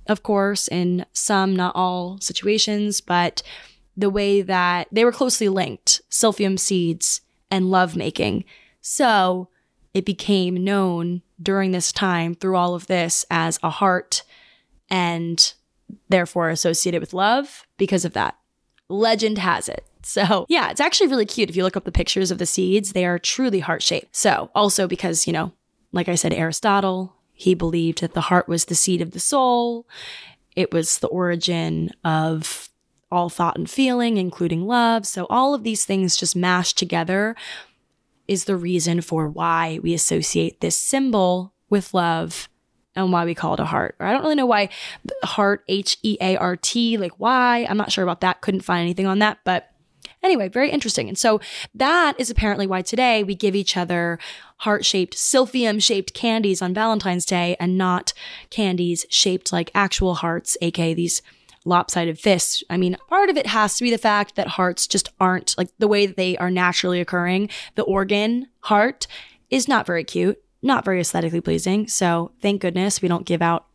of 0.06 0.22
course, 0.22 0.68
in 0.68 1.04
some, 1.12 1.56
not 1.56 1.74
all 1.74 2.20
situations. 2.20 3.00
But 3.00 3.42
the 3.98 4.08
way 4.08 4.40
that 4.40 4.86
they 4.92 5.04
were 5.04 5.12
closely 5.12 5.48
linked 5.48 6.00
silphium 6.08 6.58
seeds 6.58 7.20
and 7.50 7.70
lovemaking. 7.70 8.44
So 8.80 9.48
it 9.92 10.04
became 10.04 10.62
known 10.62 11.22
during 11.42 11.72
this 11.72 11.90
time 11.90 12.36
through 12.36 12.56
all 12.56 12.74
of 12.74 12.86
this 12.86 13.26
as 13.28 13.58
a 13.62 13.70
heart 13.70 14.22
and 14.88 15.52
therefore 16.08 16.48
associated 16.48 17.00
with 17.00 17.12
love 17.12 17.66
because 17.76 18.04
of 18.04 18.12
that. 18.12 18.36
Legend 18.88 19.38
has 19.38 19.68
it. 19.68 19.84
So, 20.04 20.46
yeah, 20.48 20.70
it's 20.70 20.80
actually 20.80 21.08
really 21.08 21.26
cute. 21.26 21.50
If 21.50 21.56
you 21.56 21.64
look 21.64 21.76
up 21.76 21.84
the 21.84 21.92
pictures 21.92 22.30
of 22.30 22.38
the 22.38 22.46
seeds, 22.46 22.92
they 22.92 23.04
are 23.04 23.18
truly 23.18 23.60
heart 23.60 23.82
shaped. 23.82 24.14
So, 24.16 24.50
also 24.54 24.86
because, 24.86 25.26
you 25.26 25.32
know, 25.32 25.52
like 25.92 26.08
I 26.08 26.14
said, 26.14 26.32
Aristotle, 26.32 27.16
he 27.32 27.54
believed 27.54 28.00
that 28.00 28.14
the 28.14 28.22
heart 28.22 28.48
was 28.48 28.66
the 28.66 28.74
seat 28.74 29.02
of 29.02 29.10
the 29.10 29.20
soul. 29.20 29.86
It 30.56 30.72
was 30.72 31.00
the 31.00 31.08
origin 31.08 31.90
of 32.04 32.67
all 33.10 33.28
thought 33.28 33.56
and 33.56 33.68
feeling, 33.68 34.16
including 34.16 34.66
love. 34.66 35.06
So, 35.06 35.26
all 35.30 35.54
of 35.54 35.64
these 35.64 35.84
things 35.84 36.16
just 36.16 36.36
mashed 36.36 36.78
together 36.78 37.34
is 38.26 38.44
the 38.44 38.56
reason 38.56 39.00
for 39.00 39.28
why 39.28 39.80
we 39.82 39.94
associate 39.94 40.60
this 40.60 40.76
symbol 40.76 41.54
with 41.70 41.94
love 41.94 42.48
and 42.94 43.12
why 43.12 43.24
we 43.24 43.34
call 43.34 43.54
it 43.54 43.60
a 43.60 43.64
heart. 43.64 43.96
Or 43.98 44.06
I 44.06 44.12
don't 44.12 44.22
really 44.22 44.34
know 44.34 44.46
why 44.46 44.68
heart, 45.24 45.64
H 45.68 45.96
E 46.02 46.18
A 46.20 46.36
R 46.36 46.56
T, 46.56 46.96
like 46.96 47.12
why. 47.18 47.66
I'm 47.68 47.76
not 47.76 47.92
sure 47.92 48.04
about 48.04 48.20
that. 48.20 48.40
Couldn't 48.40 48.60
find 48.60 48.82
anything 48.82 49.06
on 49.06 49.20
that. 49.20 49.38
But 49.44 49.70
anyway, 50.22 50.48
very 50.48 50.70
interesting. 50.70 51.08
And 51.08 51.16
so 51.16 51.40
that 51.74 52.18
is 52.18 52.30
apparently 52.30 52.66
why 52.66 52.82
today 52.82 53.22
we 53.22 53.34
give 53.34 53.54
each 53.54 53.76
other 53.76 54.18
heart 54.58 54.84
shaped, 54.84 55.16
silphium 55.16 55.82
shaped 55.82 56.12
candies 56.12 56.60
on 56.60 56.74
Valentine's 56.74 57.24
Day 57.24 57.56
and 57.60 57.78
not 57.78 58.12
candies 58.50 59.06
shaped 59.08 59.52
like 59.52 59.70
actual 59.74 60.16
hearts, 60.16 60.56
aka 60.60 60.92
these 60.92 61.22
lopsided 61.68 62.18
fists. 62.18 62.62
I 62.68 62.76
mean, 62.76 62.96
part 63.08 63.30
of 63.30 63.36
it 63.36 63.46
has 63.46 63.76
to 63.76 63.84
be 63.84 63.90
the 63.90 63.98
fact 63.98 64.34
that 64.36 64.48
hearts 64.48 64.86
just 64.86 65.10
aren't 65.20 65.56
like 65.56 65.70
the 65.78 65.88
way 65.88 66.06
that 66.06 66.16
they 66.16 66.36
are 66.38 66.50
naturally 66.50 67.00
occurring. 67.00 67.50
The 67.74 67.82
organ 67.82 68.48
heart 68.60 69.06
is 69.50 69.68
not 69.68 69.86
very 69.86 70.04
cute, 70.04 70.42
not 70.62 70.84
very 70.84 71.00
aesthetically 71.00 71.40
pleasing. 71.40 71.86
So 71.88 72.32
thank 72.40 72.60
goodness 72.60 73.00
we 73.00 73.08
don't 73.08 73.26
give 73.26 73.42
out 73.42 73.66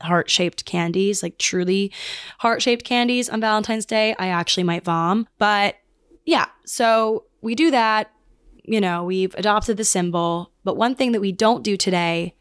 heart 0.00 0.30
shaped 0.30 0.64
candies, 0.64 1.22
like 1.22 1.38
truly 1.38 1.92
heart 2.38 2.62
shaped 2.62 2.84
candies 2.84 3.28
on 3.28 3.40
Valentine's 3.40 3.86
Day. 3.86 4.14
I 4.18 4.28
actually 4.28 4.62
might 4.62 4.84
vom. 4.84 5.26
But 5.38 5.76
yeah, 6.24 6.46
so 6.64 7.24
we 7.40 7.54
do 7.54 7.70
that. 7.70 8.12
You 8.64 8.80
know, 8.80 9.04
we've 9.04 9.34
adopted 9.34 9.76
the 9.76 9.84
symbol. 9.84 10.52
But 10.62 10.76
one 10.76 10.94
thing 10.94 11.12
that 11.12 11.20
we 11.20 11.32
don't 11.32 11.64
do 11.64 11.76
today 11.76 12.34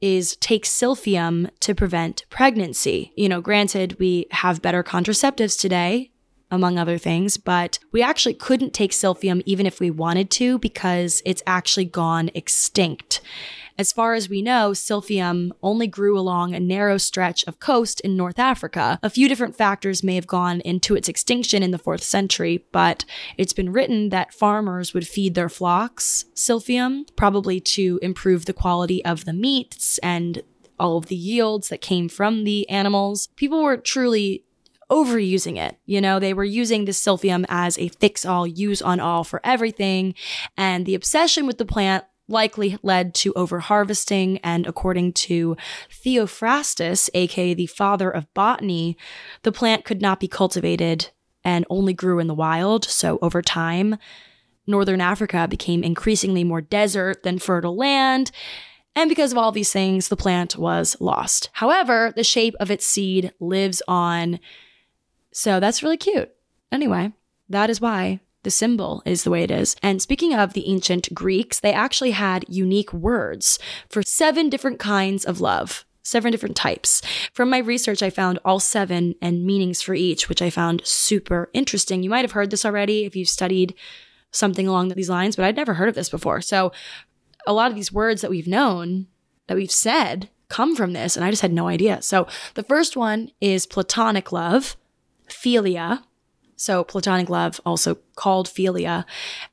is 0.00 0.36
take 0.36 0.64
silphium 0.64 1.50
to 1.60 1.74
prevent 1.74 2.24
pregnancy. 2.30 3.12
You 3.16 3.28
know, 3.28 3.40
granted, 3.40 3.98
we 3.98 4.26
have 4.30 4.62
better 4.62 4.82
contraceptives 4.82 5.60
today, 5.60 6.10
among 6.50 6.78
other 6.78 6.98
things, 6.98 7.36
but 7.36 7.78
we 7.92 8.02
actually 8.02 8.34
couldn't 8.34 8.72
take 8.72 8.92
silphium 8.92 9.42
even 9.44 9.66
if 9.66 9.80
we 9.80 9.90
wanted 9.90 10.30
to 10.32 10.58
because 10.58 11.22
it's 11.26 11.42
actually 11.46 11.84
gone 11.84 12.30
extinct. 12.34 13.20
As 13.78 13.92
far 13.92 14.14
as 14.14 14.28
we 14.28 14.42
know, 14.42 14.72
silphium 14.72 15.52
only 15.62 15.86
grew 15.86 16.18
along 16.18 16.52
a 16.52 16.58
narrow 16.58 16.98
stretch 16.98 17.44
of 17.46 17.60
coast 17.60 18.00
in 18.00 18.16
North 18.16 18.40
Africa. 18.40 18.98
A 19.04 19.10
few 19.10 19.28
different 19.28 19.54
factors 19.54 20.02
may 20.02 20.16
have 20.16 20.26
gone 20.26 20.60
into 20.62 20.96
its 20.96 21.08
extinction 21.08 21.62
in 21.62 21.70
the 21.70 21.78
4th 21.78 22.02
century, 22.02 22.64
but 22.72 23.04
it's 23.36 23.52
been 23.52 23.72
written 23.72 24.08
that 24.08 24.34
farmers 24.34 24.92
would 24.92 25.06
feed 25.06 25.36
their 25.36 25.48
flocks 25.48 26.24
silphium, 26.34 27.04
probably 27.14 27.60
to 27.60 28.00
improve 28.02 28.46
the 28.46 28.52
quality 28.52 29.04
of 29.04 29.24
the 29.26 29.32
meats 29.32 29.98
and 29.98 30.42
all 30.80 30.96
of 30.96 31.06
the 31.06 31.14
yields 31.14 31.68
that 31.68 31.80
came 31.80 32.08
from 32.08 32.42
the 32.42 32.68
animals. 32.68 33.28
People 33.36 33.62
were 33.62 33.76
truly 33.76 34.44
overusing 34.90 35.56
it. 35.56 35.78
You 35.86 36.00
know, 36.00 36.18
they 36.18 36.34
were 36.34 36.44
using 36.44 36.84
the 36.84 36.92
silphium 36.92 37.44
as 37.48 37.78
a 37.78 37.88
fix 37.88 38.24
all, 38.24 38.44
use 38.44 38.82
on 38.82 38.98
all 38.98 39.22
for 39.22 39.40
everything. 39.44 40.14
And 40.56 40.84
the 40.84 40.96
obsession 40.96 41.46
with 41.46 41.58
the 41.58 41.64
plant 41.64 42.04
likely 42.28 42.78
led 42.82 43.14
to 43.16 43.32
overharvesting. 43.32 44.38
And 44.44 44.66
according 44.66 45.14
to 45.14 45.56
Theophrastus, 45.90 47.10
aka 47.14 47.54
the 47.54 47.66
father 47.66 48.10
of 48.10 48.32
botany, 48.34 48.96
the 49.42 49.52
plant 49.52 49.84
could 49.84 50.00
not 50.00 50.20
be 50.20 50.28
cultivated 50.28 51.10
and 51.44 51.64
only 51.70 51.94
grew 51.94 52.18
in 52.18 52.26
the 52.26 52.34
wild. 52.34 52.84
So 52.84 53.18
over 53.22 53.42
time, 53.42 53.96
Northern 54.66 55.00
Africa 55.00 55.48
became 55.48 55.82
increasingly 55.82 56.44
more 56.44 56.60
desert 56.60 57.22
than 57.22 57.38
fertile 57.38 57.76
land. 57.76 58.30
And 58.94 59.08
because 59.08 59.32
of 59.32 59.38
all 59.38 59.52
these 59.52 59.72
things, 59.72 60.08
the 60.08 60.16
plant 60.16 60.56
was 60.56 60.96
lost. 61.00 61.48
However, 61.54 62.12
the 62.14 62.24
shape 62.24 62.54
of 62.60 62.70
its 62.70 62.84
seed 62.84 63.32
lives 63.40 63.80
on. 63.88 64.40
So 65.32 65.60
that's 65.60 65.82
really 65.82 65.96
cute. 65.96 66.30
Anyway, 66.70 67.12
that 67.48 67.70
is 67.70 67.80
why 67.80 68.20
the 68.48 68.52
symbol 68.52 69.02
is 69.04 69.24
the 69.24 69.30
way 69.30 69.42
it 69.42 69.50
is. 69.50 69.76
And 69.82 70.00
speaking 70.00 70.32
of 70.32 70.54
the 70.54 70.66
ancient 70.66 71.12
Greeks, 71.12 71.60
they 71.60 71.74
actually 71.74 72.12
had 72.12 72.46
unique 72.48 72.94
words 72.94 73.58
for 73.90 74.02
seven 74.02 74.48
different 74.48 74.78
kinds 74.78 75.26
of 75.26 75.42
love. 75.42 75.84
Seven 76.02 76.32
different 76.32 76.56
types. 76.56 77.02
From 77.34 77.50
my 77.50 77.58
research, 77.58 78.02
I 78.02 78.08
found 78.08 78.38
all 78.42 78.58
seven 78.58 79.16
and 79.20 79.44
meanings 79.44 79.82
for 79.82 79.92
each, 79.92 80.30
which 80.30 80.40
I 80.40 80.48
found 80.48 80.80
super 80.86 81.50
interesting. 81.52 82.02
You 82.02 82.08
might 82.08 82.24
have 82.24 82.32
heard 82.32 82.50
this 82.50 82.64
already 82.64 83.04
if 83.04 83.14
you've 83.14 83.28
studied 83.28 83.74
something 84.30 84.66
along 84.66 84.88
these 84.88 85.10
lines, 85.10 85.36
but 85.36 85.44
I'd 85.44 85.56
never 85.56 85.74
heard 85.74 85.90
of 85.90 85.94
this 85.94 86.08
before. 86.08 86.40
So 86.40 86.72
a 87.46 87.52
lot 87.52 87.70
of 87.70 87.76
these 87.76 87.92
words 87.92 88.22
that 88.22 88.30
we've 88.30 88.48
known, 88.48 89.08
that 89.48 89.58
we've 89.58 89.70
said, 89.70 90.30
come 90.48 90.74
from 90.74 90.94
this, 90.94 91.14
and 91.14 91.26
I 91.26 91.30
just 91.30 91.42
had 91.42 91.52
no 91.52 91.68
idea. 91.68 92.00
So 92.00 92.26
the 92.54 92.62
first 92.62 92.96
one 92.96 93.30
is 93.42 93.66
platonic 93.66 94.32
love, 94.32 94.78
philia. 95.28 96.04
So 96.58 96.82
platonic 96.82 97.30
love, 97.30 97.60
also 97.64 97.98
called 98.16 98.48
philia, 98.48 99.04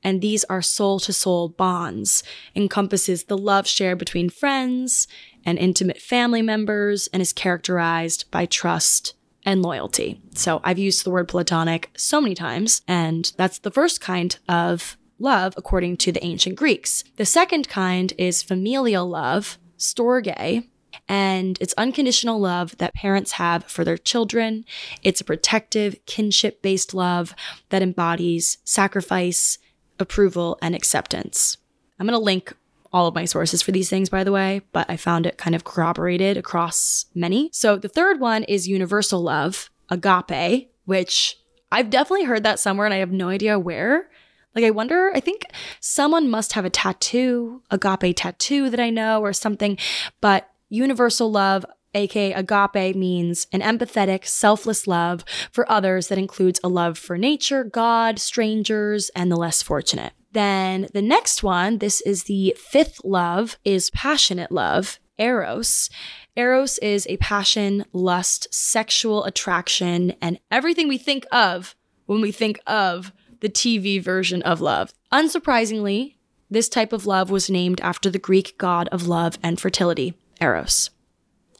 and 0.03 0.21
these 0.21 0.43
are 0.45 0.63
soul 0.63 0.99
to 1.01 1.13
soul 1.13 1.49
bonds, 1.49 2.23
encompasses 2.55 3.25
the 3.25 3.37
love 3.37 3.67
shared 3.67 3.99
between 3.99 4.31
friends 4.31 5.07
and 5.45 5.59
intimate 5.59 6.01
family 6.01 6.41
members, 6.41 7.07
and 7.13 7.21
is 7.21 7.31
characterized 7.31 8.29
by 8.31 8.47
trust 8.47 9.13
and 9.45 9.61
loyalty. 9.61 10.19
So 10.33 10.61
I've 10.63 10.79
used 10.79 11.05
the 11.05 11.11
word 11.11 11.27
platonic 11.27 11.91
so 11.95 12.19
many 12.19 12.33
times, 12.33 12.81
and 12.87 13.31
that's 13.37 13.59
the 13.59 13.69
first 13.69 14.01
kind 14.01 14.35
of 14.49 14.97
love 15.19 15.53
according 15.57 15.97
to 15.97 16.11
the 16.11 16.25
ancient 16.25 16.55
Greeks. 16.55 17.03
The 17.17 17.25
second 17.25 17.69
kind 17.69 18.13
is 18.17 18.41
familial 18.41 19.07
love, 19.07 19.59
storge, 19.77 20.67
and 21.07 21.57
it's 21.61 21.73
unconditional 21.77 22.39
love 22.39 22.77
that 22.77 22.93
parents 22.93 23.33
have 23.33 23.63
for 23.65 23.83
their 23.83 23.97
children. 23.97 24.65
It's 25.03 25.21
a 25.21 25.25
protective, 25.25 26.03
kinship 26.05 26.61
based 26.61 26.93
love 26.93 27.35
that 27.69 27.81
embodies 27.81 28.57
sacrifice, 28.63 29.57
approval, 29.99 30.57
and 30.61 30.75
acceptance. 30.75 31.57
I'm 31.99 32.07
going 32.07 32.17
to 32.17 32.23
link 32.23 32.53
all 32.91 33.07
of 33.07 33.15
my 33.15 33.25
sources 33.25 33.61
for 33.61 33.71
these 33.71 33.89
things, 33.89 34.09
by 34.09 34.23
the 34.23 34.31
way, 34.31 34.61
but 34.71 34.89
I 34.89 34.95
found 34.95 35.25
it 35.25 35.37
kind 35.37 35.55
of 35.55 35.65
corroborated 35.65 36.37
across 36.37 37.07
many. 37.13 37.49
So 37.51 37.77
the 37.77 37.89
third 37.89 38.19
one 38.21 38.43
is 38.43 38.69
universal 38.69 39.21
love, 39.21 39.69
agape, 39.89 40.69
which 40.85 41.37
I've 41.71 41.89
definitely 41.89 42.25
heard 42.25 42.43
that 42.43 42.59
somewhere 42.59 42.85
and 42.85 42.93
I 42.93 42.99
have 42.99 43.11
no 43.11 43.27
idea 43.27 43.59
where. 43.59 44.09
Like, 44.55 44.63
I 44.63 44.71
wonder, 44.71 45.11
I 45.13 45.19
think 45.19 45.43
someone 45.81 46.29
must 46.29 46.53
have 46.53 46.63
a 46.63 46.69
tattoo, 46.69 47.61
agape 47.69 48.15
tattoo 48.15 48.69
that 48.69 48.79
I 48.79 48.89
know 48.89 49.19
or 49.19 49.33
something, 49.33 49.77
but 50.21 50.49
universal 50.69 51.31
love, 51.31 51.65
aka 51.93 52.33
agape, 52.33 52.95
means 52.95 53.47
an 53.51 53.61
empathetic, 53.61 54.25
selfless 54.25 54.87
love 54.87 55.23
for 55.51 55.69
others 55.71 56.07
that 56.07 56.17
includes 56.17 56.59
a 56.63 56.69
love 56.69 56.97
for 56.97 57.17
nature, 57.17 57.63
God, 57.63 58.19
strangers, 58.19 59.09
and 59.15 59.31
the 59.31 59.37
less 59.37 59.61
fortunate. 59.61 60.13
Then 60.31 60.87
the 60.93 61.01
next 61.01 61.43
one, 61.43 61.77
this 61.77 62.01
is 62.01 62.23
the 62.23 62.55
fifth 62.57 62.99
love, 63.05 63.57
is 63.63 63.89
passionate 63.91 64.51
love, 64.51 64.99
eros. 65.17 65.89
Eros 66.35 66.77
is 66.79 67.07
a 67.07 67.15
passion, 67.17 67.85
lust, 67.93 68.53
sexual 68.53 69.23
attraction, 69.23 70.13
and 70.21 70.39
everything 70.51 70.89
we 70.89 70.97
think 70.97 71.25
of 71.31 71.75
when 72.05 72.19
we 72.19 72.31
think 72.31 72.59
of 72.67 73.13
the 73.39 73.47
TV 73.47 74.03
version 74.03 74.41
of 74.41 74.59
love. 74.59 74.93
Unsurprisingly, 75.13 76.15
this 76.49 76.67
type 76.67 76.91
of 76.91 77.05
love 77.05 77.29
was 77.29 77.49
named 77.49 77.79
after 77.81 78.09
the 78.09 78.19
Greek 78.19 78.57
god 78.57 78.89
of 78.89 79.07
love 79.07 79.37
and 79.41 79.59
fertility, 79.59 80.13
Eros. 80.41 80.89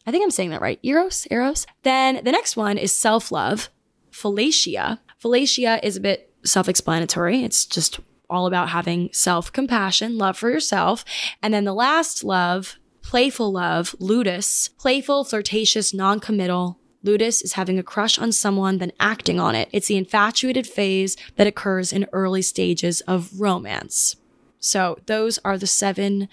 I 0.05 0.11
think 0.11 0.23
I'm 0.23 0.31
saying 0.31 0.51
that 0.51 0.61
right. 0.61 0.79
Eros? 0.83 1.27
Eros? 1.31 1.65
Then 1.83 2.21
the 2.23 2.31
next 2.31 2.55
one 2.55 2.77
is 2.77 2.95
self 2.95 3.31
love, 3.31 3.69
Philautia. 4.11 4.99
Philautia 5.23 5.79
is 5.83 5.97
a 5.97 6.01
bit 6.01 6.31
self 6.43 6.69
explanatory. 6.69 7.43
It's 7.43 7.65
just 7.65 7.99
all 8.29 8.47
about 8.47 8.69
having 8.69 9.09
self 9.11 9.51
compassion, 9.51 10.17
love 10.17 10.37
for 10.37 10.49
yourself. 10.49 11.03
And 11.41 11.53
then 11.53 11.65
the 11.65 11.73
last 11.73 12.23
love, 12.23 12.77
playful 13.01 13.51
love, 13.51 13.95
ludus, 13.99 14.69
playful, 14.69 15.23
flirtatious, 15.23 15.93
non 15.93 16.19
committal. 16.19 16.79
Ludus 17.03 17.43
is 17.43 17.53
having 17.53 17.77
a 17.77 17.83
crush 17.83 18.17
on 18.17 18.31
someone, 18.31 18.79
then 18.79 18.91
acting 18.99 19.39
on 19.39 19.53
it. 19.53 19.69
It's 19.71 19.87
the 19.87 19.97
infatuated 19.97 20.65
phase 20.65 21.15
that 21.35 21.45
occurs 21.45 21.93
in 21.93 22.07
early 22.11 22.41
stages 22.41 23.01
of 23.01 23.39
romance. 23.39 24.15
So, 24.59 24.97
those 25.05 25.37
are 25.45 25.59
the 25.59 25.67
seven 25.67 26.27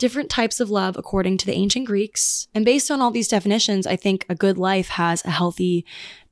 different 0.00 0.30
types 0.30 0.58
of 0.58 0.70
love 0.70 0.96
according 0.96 1.36
to 1.36 1.46
the 1.46 1.52
ancient 1.52 1.86
Greeks. 1.86 2.48
And 2.54 2.64
based 2.64 2.90
on 2.90 3.00
all 3.00 3.12
these 3.12 3.28
definitions, 3.28 3.86
I 3.86 3.94
think 3.94 4.26
a 4.28 4.34
good 4.34 4.58
life 4.58 4.88
has 4.88 5.24
a 5.24 5.30
healthy 5.30 5.84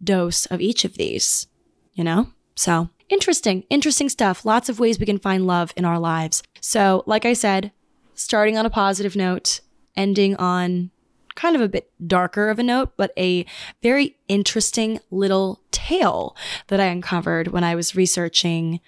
dose 0.02 0.46
of 0.46 0.60
each 0.60 0.84
of 0.84 0.94
these, 0.94 1.46
you 1.92 2.02
know? 2.02 2.30
So, 2.56 2.88
interesting, 3.08 3.62
interesting 3.70 4.08
stuff. 4.08 4.44
Lots 4.44 4.68
of 4.68 4.80
ways 4.80 4.98
we 4.98 5.06
can 5.06 5.18
find 5.18 5.46
love 5.46 5.72
in 5.76 5.84
our 5.84 5.98
lives. 5.98 6.42
So, 6.60 7.04
like 7.06 7.24
I 7.24 7.34
said, 7.34 7.70
starting 8.14 8.56
on 8.58 8.66
a 8.66 8.70
positive 8.70 9.14
note, 9.14 9.60
ending 9.94 10.34
on 10.36 10.90
kind 11.36 11.54
of 11.54 11.62
a 11.62 11.68
bit 11.68 11.92
darker 12.04 12.48
of 12.48 12.58
a 12.58 12.64
note, 12.64 12.94
but 12.96 13.12
a 13.16 13.46
very 13.82 14.16
interesting 14.26 14.98
little 15.10 15.60
tale 15.70 16.34
that 16.66 16.80
I 16.80 16.86
uncovered 16.86 17.48
when 17.48 17.62
I 17.62 17.76
was 17.76 17.94
researching 17.94 18.80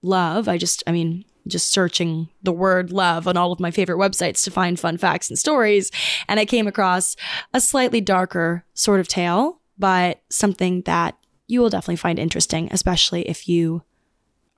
love. 0.00 0.48
I 0.48 0.58
just, 0.58 0.84
I 0.86 0.92
mean, 0.92 1.24
just 1.48 1.72
searching 1.72 2.28
the 2.42 2.52
word 2.52 2.92
love 2.92 3.26
on 3.26 3.36
all 3.36 3.52
of 3.52 3.60
my 3.60 3.70
favorite 3.70 3.98
websites 3.98 4.44
to 4.44 4.50
find 4.50 4.78
fun 4.78 4.98
facts 4.98 5.28
and 5.28 5.38
stories. 5.38 5.90
And 6.28 6.38
I 6.38 6.44
came 6.44 6.66
across 6.66 7.16
a 7.52 7.60
slightly 7.60 8.00
darker 8.00 8.64
sort 8.74 9.00
of 9.00 9.08
tale, 9.08 9.60
but 9.78 10.22
something 10.30 10.82
that 10.82 11.16
you 11.46 11.60
will 11.60 11.70
definitely 11.70 11.96
find 11.96 12.18
interesting, 12.18 12.68
especially 12.70 13.22
if 13.22 13.48
you 13.48 13.82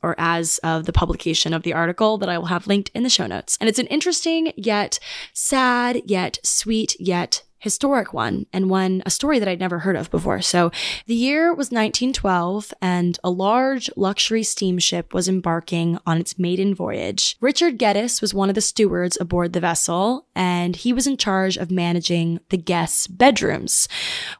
Or 0.04 0.16
as 0.18 0.58
of 0.60 0.86
the 0.86 0.94
publication 0.94 1.54
of 1.54 1.64
the 1.64 1.74
article 1.74 2.18
that 2.18 2.30
I 2.30 2.38
will 2.38 2.48
have 2.48 2.68
linked 2.68 2.90
in 2.94 3.04
the 3.04 3.10
show 3.10 3.28
notes. 3.28 3.58
And 3.60 3.70
it's 3.70 3.80
an 3.80 3.88
interesting, 3.88 4.52
yet 4.56 5.00
sad, 5.34 6.02
yet 6.06 6.40
sweet, 6.44 6.96
yet 7.00 7.44
historic 7.62 8.12
one 8.12 8.48
and 8.52 8.70
one, 8.70 9.04
a 9.06 9.10
story 9.12 9.38
that 9.38 9.48
I'd 9.48 9.60
never 9.60 9.80
heard 9.80 9.96
of 9.96 10.10
before. 10.10 10.42
So 10.42 10.72
the 11.06 11.14
year 11.14 11.50
was 11.50 11.68
1912 11.68 12.74
and 12.82 13.20
a 13.24 13.30
large 13.30 13.90
luxury 13.96 14.42
steamship 14.42 15.14
was 15.14 15.30
embarking 15.30 16.00
on 16.06 16.18
its 16.18 16.40
maiden 16.40 16.74
voyage. 16.74 17.38
Richard 17.40 17.78
Geddes 17.78 18.20
was 18.20 18.34
one 18.34 18.50
of 18.50 18.56
the 18.56 18.62
stewards 18.62 19.16
aboard 19.22 19.54
the 19.54 19.60
vessel 19.60 20.26
and 20.36 20.76
he 20.76 20.92
was 20.92 21.06
in 21.06 21.18
charge 21.18 21.56
of 21.56 21.70
managing 21.70 22.40
the 22.50 22.58
guests' 22.58 23.06
bedrooms. 23.06 23.88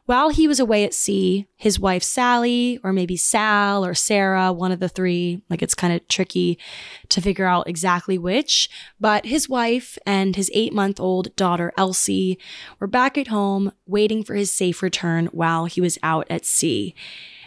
While 0.06 0.30
he 0.30 0.48
was 0.48 0.58
away 0.58 0.84
at 0.84 0.92
sea, 0.92 1.46
his 1.62 1.78
wife 1.78 2.02
Sally, 2.02 2.80
or 2.82 2.92
maybe 2.92 3.16
Sal 3.16 3.86
or 3.86 3.94
Sarah, 3.94 4.52
one 4.52 4.72
of 4.72 4.80
the 4.80 4.88
three, 4.88 5.42
like 5.48 5.62
it's 5.62 5.76
kind 5.76 5.92
of 5.92 6.08
tricky 6.08 6.58
to 7.08 7.20
figure 7.20 7.46
out 7.46 7.68
exactly 7.68 8.18
which, 8.18 8.68
but 8.98 9.26
his 9.26 9.48
wife 9.48 9.96
and 10.04 10.34
his 10.34 10.50
eight 10.54 10.72
month 10.72 10.98
old 10.98 11.36
daughter 11.36 11.72
Elsie 11.78 12.36
were 12.80 12.88
back 12.88 13.16
at 13.16 13.28
home, 13.28 13.70
waiting 13.86 14.24
for 14.24 14.34
his 14.34 14.50
safe 14.50 14.82
return 14.82 15.26
while 15.26 15.66
he 15.66 15.80
was 15.80 16.00
out 16.02 16.26
at 16.28 16.44
sea. 16.44 16.96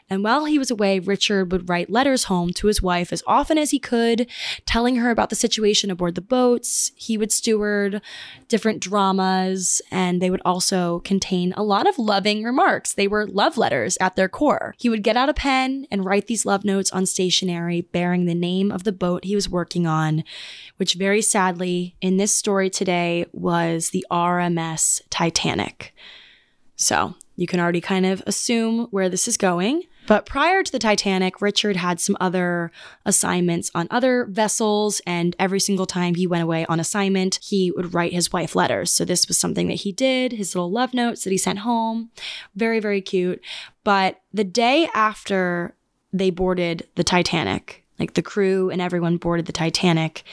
And 0.08 0.24
while 0.24 0.46
he 0.46 0.60
was 0.60 0.70
away, 0.70 1.00
Richard 1.00 1.52
would 1.52 1.68
write 1.68 1.89
letters 1.89 2.26
home 2.26 2.52
to 2.54 2.68
his 2.68 2.80
wife 2.80 3.12
as 3.12 3.24
often 3.26 3.58
as 3.58 3.72
he 3.72 3.80
could, 3.80 4.30
telling 4.65 4.98
her 4.98 5.10
about 5.10 5.32
the 5.32 5.36
situation 5.36 5.89
aboard 5.89 6.13
the 6.13 6.22
boats. 6.22 6.91
He 6.96 7.18
would 7.18 7.32
steward 7.32 8.02
different 8.48 8.82
dramas, 8.82 9.82
and 9.89 10.22
they 10.22 10.30
would 10.30 10.44
also 10.46 11.00
contain 11.00 11.54
a 11.58 11.63
lot 11.63 11.88
of 11.88 11.98
loving 11.98 12.44
remarks. 12.44 12.94
They 12.94 13.08
were 13.08 13.26
love 13.26 13.58
letters 13.58 13.98
at 14.00 14.15
their 14.15 14.30
core. 14.30 14.76
He 14.78 14.89
would 14.89 15.02
get 15.02 15.18
out 15.18 15.30
a 15.30 15.34
pen 15.34 15.88
and 15.89 16.06
write 16.06 16.28
these 16.28 16.46
love 16.46 16.63
notes 16.63 16.91
on 16.91 17.08
stationery 17.08 17.82
bearing 17.82 18.26
the 18.26 18.36
name 18.36 18.72
of 18.72 18.84
the 18.84 18.91
boat 18.91 19.24
he 19.26 19.34
was 19.34 19.50
working 19.50 19.88
on, 19.88 20.24
which 20.78 20.94
very 20.94 21.22
sadly, 21.24 21.96
in 22.00 22.18
this 22.18 22.36
story 22.36 22.70
today, 22.70 23.26
was 23.32 23.89
the 23.89 24.06
RMS 24.12 25.02
Titanic. 25.10 25.96
So 26.76 27.15
you 27.36 27.48
can 27.48 27.60
already 27.60 27.82
kind 27.82 28.06
of 28.06 28.22
assume 28.28 28.88
where 28.91 29.10
this 29.10 29.28
is 29.28 29.38
going. 29.38 29.84
But 30.08 30.26
prior 30.26 30.63
to 30.63 30.72
the 30.72 30.80
Titanic, 30.80 31.41
Richard 31.41 31.76
had 31.76 32.00
some 32.00 32.18
other 32.20 32.72
assignments 33.06 33.72
on 33.74 33.88
other 33.89 34.26
vessels, 34.26 35.02
and 35.06 35.36
every 35.39 35.60
single 35.60 35.86
time 35.86 36.15
he 36.15 36.28
went 36.28 36.44
away 36.44 36.65
on 36.68 36.80
assignment, 36.80 37.39
he 37.41 37.72
would 37.72 37.94
write 37.94 38.13
his 38.13 38.32
wife 38.32 38.56
letters. 38.56 38.94
So 38.94 39.06
this 39.06 39.28
was 39.28 39.38
something 39.38 39.68
that 39.68 39.76
he 39.76 39.91
did, 39.91 40.34
his 40.34 40.54
little 40.54 40.72
love 40.72 40.94
notes 40.94 41.24
that 41.24 41.32
he 41.32 41.38
sent 41.38 41.60
home. 41.60 42.12
Very, 42.56 42.80
very 42.80 43.02
cute. 43.02 43.41
But 43.84 44.22
the 44.34 44.44
day 44.44 44.89
after 44.94 45.76
they 46.13 46.30
boarded 46.30 46.88
the 46.96 47.04
Titanic, 47.04 47.84
like 48.00 48.13
the 48.13 48.22
crew 48.22 48.70
and 48.70 48.82
everyone 48.82 49.18
boarded 49.18 49.46
the 49.46 49.52
Titanic, 49.52 50.24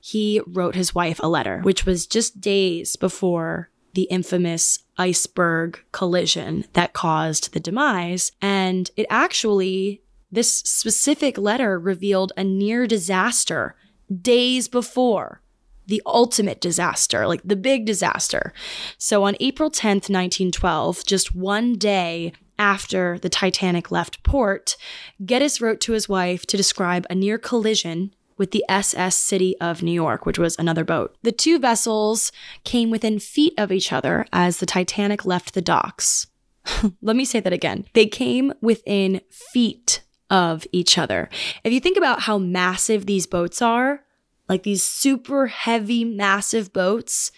he 0.00 0.40
wrote 0.46 0.74
his 0.74 0.94
wife 0.94 1.20
a 1.22 1.28
letter, 1.28 1.60
which 1.62 1.84
was 1.84 2.06
just 2.06 2.40
days 2.40 2.96
before 2.96 3.70
the 3.94 4.04
infamous 4.04 4.80
iceberg 4.98 5.80
collision 5.92 6.64
that 6.72 6.92
caused 6.92 7.52
the 7.52 7.60
demise. 7.60 8.32
And 8.42 8.90
it 8.96 9.06
actually, 9.08 10.02
this 10.30 10.52
specific 10.52 11.38
letter 11.38 11.78
revealed 11.78 12.32
a 12.36 12.44
near 12.44 12.86
disaster 12.86 13.76
days 14.20 14.68
before 14.68 15.40
the 15.86 16.02
ultimate 16.04 16.60
disaster, 16.60 17.26
like 17.26 17.40
the 17.42 17.56
big 17.56 17.86
disaster. 17.86 18.52
So 18.98 19.24
on 19.24 19.36
April 19.40 19.70
10th, 19.70 20.10
1912, 20.10 21.04
just 21.06 21.34
one 21.34 21.74
day 21.74 22.32
after 22.58 23.18
the 23.20 23.28
Titanic 23.30 23.90
left 23.90 24.22
port, 24.22 24.76
Geddes 25.24 25.60
wrote 25.60 25.80
to 25.82 25.92
his 25.92 26.08
wife 26.08 26.44
to 26.46 26.56
describe 26.56 27.06
a 27.08 27.14
near 27.14 27.38
collision 27.38 28.14
with 28.38 28.52
the 28.52 28.64
SS 28.68 29.16
City 29.16 29.56
of 29.60 29.82
New 29.82 29.92
York, 29.92 30.24
which 30.24 30.38
was 30.38 30.56
another 30.58 30.84
boat. 30.84 31.16
The 31.22 31.32
two 31.32 31.58
vessels 31.58 32.32
came 32.64 32.90
within 32.90 33.18
feet 33.18 33.54
of 33.58 33.72
each 33.72 33.92
other 33.92 34.26
as 34.32 34.58
the 34.58 34.66
Titanic 34.66 35.24
left 35.24 35.54
the 35.54 35.62
docks. 35.62 36.26
Let 37.02 37.16
me 37.16 37.24
say 37.24 37.40
that 37.40 37.52
again. 37.52 37.86
They 37.94 38.06
came 38.06 38.52
within 38.60 39.20
feet 39.30 40.02
of 40.30 40.66
each 40.72 40.98
other. 40.98 41.28
If 41.64 41.72
you 41.72 41.80
think 41.80 41.96
about 41.96 42.22
how 42.22 42.38
massive 42.38 43.06
these 43.06 43.26
boats 43.26 43.62
are, 43.62 44.04
like 44.48 44.62
these 44.62 44.82
super 44.82 45.46
heavy, 45.46 46.04
massive 46.04 46.72
boats, 46.72 47.32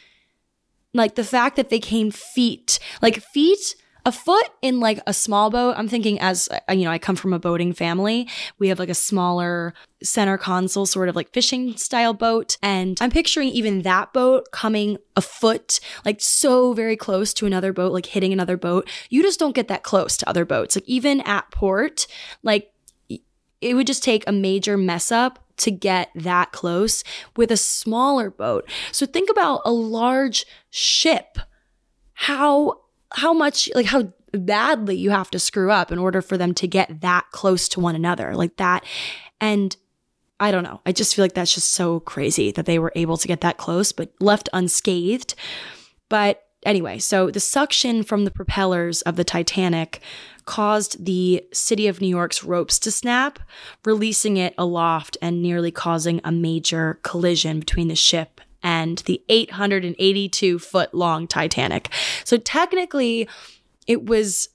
like 0.92 1.14
the 1.14 1.24
fact 1.24 1.56
that 1.56 1.70
they 1.70 1.78
came 1.78 2.10
feet, 2.10 2.78
like 3.00 3.22
feet 3.22 3.76
a 4.04 4.12
foot 4.12 4.48
in 4.62 4.80
like 4.80 5.00
a 5.06 5.12
small 5.12 5.50
boat 5.50 5.74
i'm 5.76 5.88
thinking 5.88 6.18
as 6.20 6.48
uh, 6.50 6.72
you 6.72 6.84
know 6.84 6.90
i 6.90 6.98
come 6.98 7.16
from 7.16 7.32
a 7.32 7.38
boating 7.38 7.72
family 7.72 8.28
we 8.58 8.68
have 8.68 8.78
like 8.78 8.88
a 8.88 8.94
smaller 8.94 9.74
center 10.02 10.38
console 10.38 10.86
sort 10.86 11.08
of 11.08 11.16
like 11.16 11.32
fishing 11.32 11.76
style 11.76 12.14
boat. 12.14 12.56
And 12.62 12.98
i'm 13.00 13.10
picturing 13.10 13.48
even 13.48 13.82
that 13.82 14.12
boat 14.12 14.50
coming 14.52 14.98
a 15.16 15.20
foot 15.20 15.80
like 16.04 16.20
so 16.20 16.72
very 16.72 16.96
close 16.96 17.34
to 17.34 17.46
another 17.46 17.72
boat 17.72 17.92
like 17.92 18.06
hitting 18.06 18.32
another 18.32 18.56
boat. 18.56 18.88
You 19.08 19.22
just 19.22 19.38
don't 19.38 19.54
get 19.54 19.68
that 19.68 19.82
close 19.82 20.16
to 20.18 20.28
other 20.28 20.44
boats. 20.44 20.76
Like 20.76 20.88
even 20.88 21.20
at 21.22 21.50
port 21.50 22.06
like 22.42 22.72
it 23.60 23.74
would 23.74 23.86
just 23.86 24.02
take 24.02 24.24
a 24.26 24.32
major 24.32 24.78
mess 24.78 25.12
up 25.12 25.38
to 25.58 25.70
get 25.70 26.08
that 26.14 26.50
close 26.52 27.04
with 27.36 27.50
a 27.50 27.56
smaller 27.56 28.30
boat. 28.30 28.66
So 28.92 29.04
think 29.04 29.28
about 29.28 29.60
a 29.66 29.70
large 29.70 30.46
ship. 30.70 31.36
How 32.14 32.80
how 33.12 33.32
much 33.32 33.70
like 33.74 33.86
how 33.86 34.12
badly 34.32 34.96
you 34.96 35.10
have 35.10 35.30
to 35.30 35.38
screw 35.38 35.70
up 35.70 35.90
in 35.90 35.98
order 35.98 36.22
for 36.22 36.38
them 36.38 36.54
to 36.54 36.68
get 36.68 37.00
that 37.00 37.26
close 37.32 37.68
to 37.68 37.80
one 37.80 37.96
another 37.96 38.34
like 38.36 38.56
that 38.56 38.84
and 39.40 39.76
i 40.38 40.50
don't 40.50 40.64
know. 40.64 40.80
I 40.86 40.92
just 40.92 41.14
feel 41.14 41.24
like 41.24 41.34
that's 41.34 41.54
just 41.54 41.72
so 41.72 42.00
crazy 42.00 42.50
that 42.52 42.66
they 42.66 42.78
were 42.78 42.92
able 42.94 43.16
to 43.16 43.28
get 43.28 43.40
that 43.42 43.58
close 43.58 43.92
but 43.92 44.12
left 44.20 44.48
unscathed. 44.52 45.34
But 46.08 46.42
anyway 46.64 46.98
so 46.98 47.30
the 47.30 47.40
suction 47.40 48.02
from 48.02 48.24
the 48.24 48.30
propellers 48.30 49.02
of 49.02 49.16
the 49.16 49.24
titanic 49.24 50.00
caused 50.44 51.04
the 51.04 51.44
city 51.52 51.86
of 51.86 52.00
new 52.00 52.08
york's 52.08 52.44
ropes 52.44 52.78
to 52.78 52.90
snap 52.90 53.38
releasing 53.84 54.36
it 54.36 54.54
aloft 54.58 55.16
and 55.22 55.42
nearly 55.42 55.70
causing 55.70 56.20
a 56.22 56.32
major 56.32 56.98
collision 57.02 57.60
between 57.60 57.88
the 57.88 57.94
ship 57.94 58.40
and 58.62 58.98
the 59.06 59.22
882 59.28 60.58
foot 60.58 60.94
long 60.94 61.26
Titanic. 61.26 61.88
So 62.24 62.36
technically, 62.36 63.28
it 63.86 64.06
was 64.06 64.48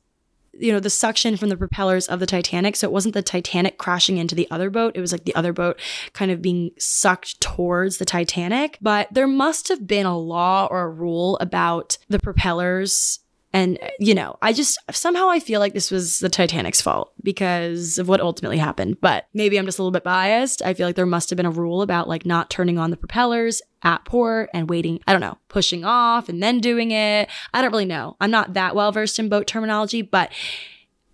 you 0.57 0.71
know 0.71 0.79
the 0.79 0.89
suction 0.89 1.35
from 1.37 1.49
the 1.49 1.57
propellers 1.57 2.07
of 2.07 2.19
the 2.19 2.25
Titanic. 2.25 2.75
So 2.75 2.87
it 2.87 2.93
wasn't 2.93 3.13
the 3.13 3.21
Titanic 3.21 3.77
crashing 3.77 4.17
into 4.17 4.35
the 4.35 4.49
other 4.49 4.69
boat. 4.69 4.95
It 4.95 5.01
was 5.01 5.11
like 5.11 5.25
the 5.25 5.35
other 5.35 5.53
boat 5.53 5.79
kind 6.13 6.31
of 6.31 6.41
being 6.41 6.71
sucked 6.77 7.41
towards 7.41 7.97
the 7.97 8.05
Titanic. 8.05 8.77
But 8.81 9.13
there 9.13 9.27
must 9.27 9.67
have 9.67 9.85
been 9.85 10.05
a 10.05 10.17
law 10.17 10.67
or 10.69 10.83
a 10.83 10.89
rule 10.89 11.37
about 11.37 11.97
the 12.07 12.19
propellers 12.19 13.19
and, 13.55 13.79
uh, 13.81 13.87
you 13.99 14.13
know, 14.13 14.37
I 14.41 14.51
just 14.51 14.77
somehow 14.91 15.29
I 15.29 15.39
feel 15.39 15.61
like 15.61 15.73
this 15.73 15.89
was 15.89 16.19
the 16.19 16.27
Titanic's 16.27 16.81
fault 16.81 17.13
because 17.23 17.97
of 17.97 18.09
what 18.09 18.19
ultimately 18.19 18.57
happened. 18.57 18.99
But 18.99 19.27
maybe 19.33 19.57
I'm 19.57 19.63
just 19.63 19.79
a 19.79 19.81
little 19.81 19.93
bit 19.93 20.03
biased. 20.03 20.61
I 20.61 20.73
feel 20.73 20.85
like 20.85 20.97
there 20.97 21.05
must 21.05 21.29
have 21.29 21.37
been 21.37 21.45
a 21.45 21.51
rule 21.51 21.81
about 21.81 22.09
like 22.09 22.25
not 22.25 22.49
turning 22.49 22.77
on 22.77 22.91
the 22.91 22.97
propellers 22.97 23.61
at 23.81 24.03
port 24.03 24.49
and 24.53 24.69
waiting, 24.69 24.99
I 25.07 25.13
don't 25.13 25.21
know, 25.21 25.37
pushing 25.47 25.85
off 25.85 26.27
and 26.27 26.43
then 26.43 26.59
doing 26.59 26.91
it. 26.91 27.29
I 27.53 27.61
don't 27.61 27.71
really 27.71 27.85
know. 27.85 28.17
I'm 28.19 28.29
not 28.29 28.55
that 28.55 28.75
well 28.75 28.91
versed 28.91 29.19
in 29.19 29.29
boat 29.29 29.47
terminology, 29.47 30.01
but 30.01 30.33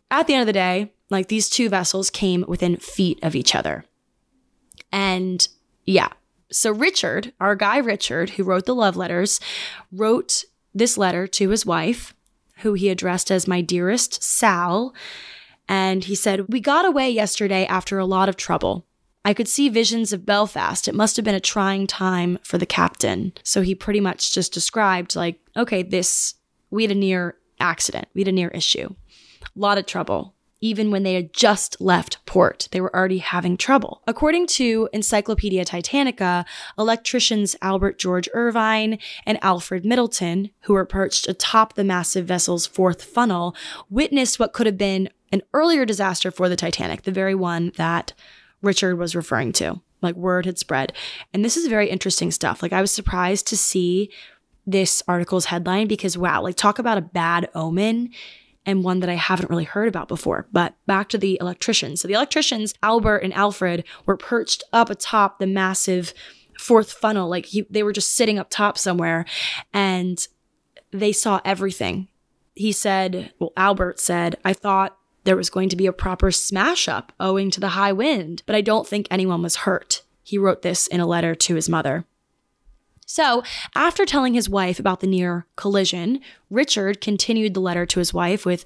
at 0.09 0.25
the 0.25 0.33
end 0.33 0.41
of 0.41 0.47
the 0.47 0.53
day, 0.53 0.91
like 1.11 1.27
these 1.27 1.47
two 1.47 1.69
vessels 1.69 2.09
came 2.09 2.43
within 2.47 2.77
feet 2.77 3.19
of 3.21 3.35
each 3.35 3.53
other. 3.53 3.85
And 4.91 5.47
yeah, 5.85 6.09
so 6.51 6.71
Richard, 6.71 7.33
our 7.39 7.55
guy 7.55 7.77
Richard, 7.77 8.31
who 8.31 8.43
wrote 8.43 8.65
the 8.65 8.73
love 8.73 8.97
letters, 8.97 9.39
wrote 9.91 10.43
this 10.73 10.97
letter 10.97 11.27
to 11.27 11.49
his 11.49 11.67
wife 11.67 12.15
who 12.61 12.73
he 12.73 12.89
addressed 12.89 13.31
as 13.31 13.47
my 13.47 13.61
dearest 13.61 14.23
Sal. 14.23 14.93
And 15.67 16.03
he 16.03 16.15
said, 16.15 16.47
We 16.47 16.59
got 16.59 16.85
away 16.85 17.09
yesterday 17.09 17.65
after 17.65 17.99
a 17.99 18.05
lot 18.05 18.29
of 18.29 18.35
trouble. 18.35 18.85
I 19.23 19.33
could 19.33 19.47
see 19.47 19.69
visions 19.69 20.13
of 20.13 20.25
Belfast. 20.25 20.87
It 20.87 20.95
must 20.95 21.15
have 21.15 21.25
been 21.25 21.35
a 21.35 21.39
trying 21.39 21.85
time 21.85 22.39
for 22.43 22.57
the 22.57 22.65
captain. 22.65 23.33
So 23.43 23.61
he 23.61 23.75
pretty 23.75 23.99
much 23.99 24.33
just 24.33 24.53
described, 24.53 25.15
like, 25.15 25.39
okay, 25.55 25.83
this, 25.83 26.35
we 26.71 26.83
had 26.83 26.91
a 26.91 26.95
near 26.95 27.37
accident, 27.59 28.07
we 28.15 28.21
had 28.21 28.27
a 28.27 28.31
near 28.31 28.49
issue, 28.49 28.89
a 29.43 29.59
lot 29.59 29.77
of 29.77 29.85
trouble 29.85 30.33
even 30.61 30.91
when 30.91 31.03
they 31.03 31.15
had 31.15 31.33
just 31.33 31.81
left 31.81 32.23
port. 32.25 32.69
They 32.71 32.79
were 32.79 32.95
already 32.95 33.17
having 33.17 33.57
trouble. 33.57 34.01
According 34.07 34.47
to 34.47 34.87
Encyclopedia 34.93 35.65
Titanica, 35.65 36.45
electricians 36.77 37.55
Albert 37.61 37.97
George 37.97 38.29
Ervine 38.33 38.99
and 39.25 39.43
Alfred 39.43 39.83
Middleton, 39.83 40.51
who 40.61 40.73
were 40.73 40.85
perched 40.85 41.27
atop 41.27 41.73
the 41.73 41.83
massive 41.83 42.27
vessel's 42.27 42.67
fourth 42.67 43.03
funnel, 43.03 43.55
witnessed 43.89 44.39
what 44.39 44.53
could 44.53 44.67
have 44.67 44.77
been 44.77 45.09
an 45.31 45.41
earlier 45.53 45.85
disaster 45.85 46.29
for 46.29 46.47
the 46.47 46.55
Titanic, 46.55 47.03
the 47.03 47.11
very 47.11 47.35
one 47.35 47.71
that 47.77 48.13
Richard 48.61 48.97
was 48.97 49.15
referring 49.15 49.51
to. 49.53 49.81
Like 50.01 50.15
word 50.15 50.45
had 50.45 50.57
spread. 50.57 50.93
And 51.33 51.43
this 51.43 51.57
is 51.57 51.67
very 51.67 51.89
interesting 51.89 52.31
stuff. 52.31 52.61
Like 52.61 52.73
I 52.73 52.81
was 52.81 52.91
surprised 52.91 53.47
to 53.47 53.57
see 53.57 54.11
this 54.65 55.01
article's 55.07 55.45
headline 55.45 55.87
because 55.87 56.17
wow, 56.17 56.41
like 56.41 56.55
talk 56.55 56.79
about 56.79 56.97
a 56.97 57.01
bad 57.01 57.49
omen 57.55 58.11
and 58.65 58.83
one 58.83 58.99
that 58.99 59.09
I 59.09 59.15
haven't 59.15 59.49
really 59.49 59.63
heard 59.63 59.87
about 59.87 60.07
before. 60.07 60.47
But 60.51 60.75
back 60.85 61.09
to 61.09 61.17
the 61.17 61.37
electricians. 61.41 62.01
So 62.01 62.07
the 62.07 62.13
electricians, 62.13 62.73
Albert 62.83 63.19
and 63.19 63.33
Alfred, 63.33 63.83
were 64.05 64.17
perched 64.17 64.63
up 64.71 64.89
atop 64.89 65.39
the 65.39 65.47
massive 65.47 66.13
fourth 66.57 66.91
funnel. 66.91 67.29
Like 67.29 67.47
he, 67.47 67.65
they 67.69 67.83
were 67.83 67.93
just 67.93 68.13
sitting 68.13 68.37
up 68.37 68.49
top 68.49 68.77
somewhere 68.77 69.25
and 69.73 70.25
they 70.91 71.11
saw 71.11 71.41
everything. 71.43 72.07
He 72.53 72.71
said, 72.71 73.33
well, 73.39 73.53
Albert 73.57 73.99
said, 73.99 74.35
I 74.45 74.53
thought 74.53 74.97
there 75.23 75.37
was 75.37 75.49
going 75.49 75.69
to 75.69 75.75
be 75.75 75.85
a 75.85 75.93
proper 75.93 76.31
smash 76.31 76.87
up 76.87 77.13
owing 77.19 77.51
to 77.51 77.59
the 77.59 77.69
high 77.69 77.93
wind, 77.93 78.43
but 78.45 78.55
I 78.55 78.61
don't 78.61 78.87
think 78.87 79.07
anyone 79.09 79.41
was 79.41 79.57
hurt. 79.57 80.03
He 80.23 80.37
wrote 80.37 80.61
this 80.61 80.87
in 80.87 80.99
a 80.99 81.07
letter 81.07 81.33
to 81.35 81.55
his 81.55 81.69
mother. 81.69 82.05
So, 83.11 83.43
after 83.75 84.05
telling 84.05 84.35
his 84.35 84.47
wife 84.47 84.79
about 84.79 85.01
the 85.01 85.05
near 85.05 85.45
collision, 85.57 86.21
Richard 86.49 87.01
continued 87.01 87.53
the 87.53 87.59
letter 87.59 87.85
to 87.85 87.99
his 87.99 88.13
wife 88.13 88.45
with, 88.45 88.63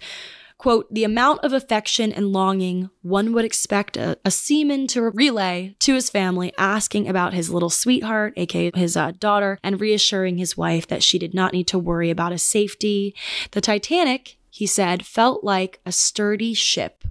quote, 0.60 0.86
the 0.94 1.04
amount 1.04 1.40
of 1.44 1.52
affection 1.52 2.12
and 2.12 2.32
longing 2.32 2.92
one 3.02 3.34
would 3.34 3.44
expect 3.44 3.98
a, 3.98 4.20
a 4.24 4.30
seaman 4.30 4.86
to 4.90 5.02
relay 5.02 5.76
to 5.80 5.96
his 5.96 6.12
family, 6.12 6.54
asking 6.60 7.08
about 7.08 7.34
his 7.34 7.50
little 7.50 7.72
sweetheart, 7.72 8.34
aka 8.38 8.70
his 8.76 8.96
uh, 8.96 9.14
daughter, 9.18 9.58
and 9.64 9.82
reassuring 9.82 10.38
his 10.38 10.56
wife 10.56 10.86
that 10.90 11.02
she 11.02 11.18
did 11.18 11.34
not 11.34 11.52
need 11.52 11.66
to 11.70 11.80
worry 11.80 12.12
about 12.12 12.32
his 12.32 12.44
safety. 12.44 13.16
The 13.50 13.62
Titanic, 13.62 14.38
he 14.52 14.68
said, 14.68 15.08
felt 15.08 15.44
like 15.44 15.80
a 15.88 15.92
sturdy 15.92 16.54
ship 16.54 17.04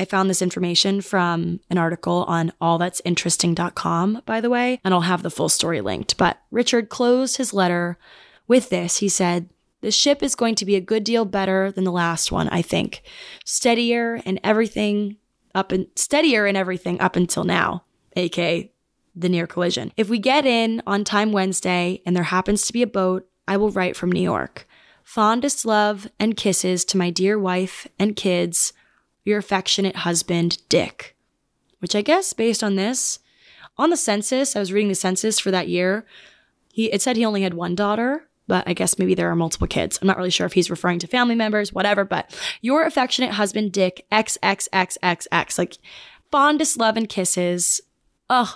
I 0.00 0.04
found 0.04 0.30
this 0.30 0.42
information 0.42 1.00
from 1.00 1.60
an 1.70 1.78
article 1.78 2.24
on 2.28 2.52
allthat'sinteresting.com, 2.60 4.22
by 4.24 4.40
the 4.40 4.50
way, 4.50 4.80
and 4.84 4.94
I'll 4.94 5.00
have 5.02 5.22
the 5.22 5.30
full 5.30 5.48
story 5.48 5.80
linked. 5.80 6.16
But 6.16 6.40
Richard 6.50 6.88
closed 6.88 7.36
his 7.36 7.52
letter 7.52 7.98
with 8.46 8.70
this. 8.70 8.98
He 8.98 9.08
said, 9.08 9.48
The 9.80 9.90
ship 9.90 10.22
is 10.22 10.34
going 10.34 10.54
to 10.56 10.64
be 10.64 10.76
a 10.76 10.80
good 10.80 11.04
deal 11.04 11.24
better 11.24 11.72
than 11.72 11.84
the 11.84 11.92
last 11.92 12.30
one, 12.30 12.48
I 12.48 12.62
think. 12.62 13.02
Steadier 13.44 14.20
and 14.24 14.38
everything 14.44 15.16
up 15.54 15.72
and 15.72 15.86
steadier 15.96 16.46
and 16.46 16.56
everything 16.56 17.00
up 17.00 17.16
until 17.16 17.44
now, 17.44 17.84
aka 18.14 18.70
the 19.14 19.28
near 19.28 19.46
collision. 19.46 19.92
If 19.96 20.08
we 20.08 20.18
get 20.18 20.46
in 20.46 20.80
on 20.86 21.02
time 21.02 21.32
Wednesday 21.32 22.02
and 22.06 22.14
there 22.14 22.24
happens 22.24 22.66
to 22.66 22.72
be 22.72 22.82
a 22.82 22.86
boat, 22.86 23.28
I 23.48 23.56
will 23.56 23.70
write 23.70 23.96
from 23.96 24.12
New 24.12 24.22
York. 24.22 24.66
Fondest 25.02 25.64
love 25.64 26.06
and 26.20 26.36
kisses 26.36 26.84
to 26.84 26.98
my 26.98 27.10
dear 27.10 27.38
wife 27.38 27.88
and 27.98 28.14
kids, 28.14 28.72
your 29.28 29.38
affectionate 29.38 29.96
husband, 29.96 30.58
Dick. 30.68 31.14
Which 31.80 31.94
I 31.94 32.02
guess, 32.02 32.32
based 32.32 32.64
on 32.64 32.74
this, 32.74 33.20
on 33.76 33.90
the 33.90 33.96
census, 33.96 34.56
I 34.56 34.58
was 34.58 34.72
reading 34.72 34.88
the 34.88 34.94
census 34.96 35.38
for 35.38 35.52
that 35.52 35.68
year. 35.68 36.04
He 36.72 36.86
it 36.92 37.02
said 37.02 37.16
he 37.16 37.24
only 37.24 37.42
had 37.42 37.54
one 37.54 37.76
daughter, 37.76 38.28
but 38.48 38.66
I 38.66 38.72
guess 38.72 38.98
maybe 38.98 39.14
there 39.14 39.30
are 39.30 39.36
multiple 39.36 39.68
kids. 39.68 39.98
I'm 40.00 40.08
not 40.08 40.16
really 40.16 40.30
sure 40.30 40.46
if 40.46 40.54
he's 40.54 40.70
referring 40.70 40.98
to 41.00 41.06
family 41.06 41.36
members, 41.36 41.72
whatever, 41.72 42.04
but 42.04 42.36
your 42.60 42.84
affectionate 42.84 43.32
husband, 43.32 43.72
Dick, 43.72 44.06
XXXXX. 44.10 45.58
Like 45.58 45.78
fondest 46.32 46.76
love 46.78 46.96
and 46.96 47.08
kisses. 47.08 47.80
Ugh. 48.28 48.48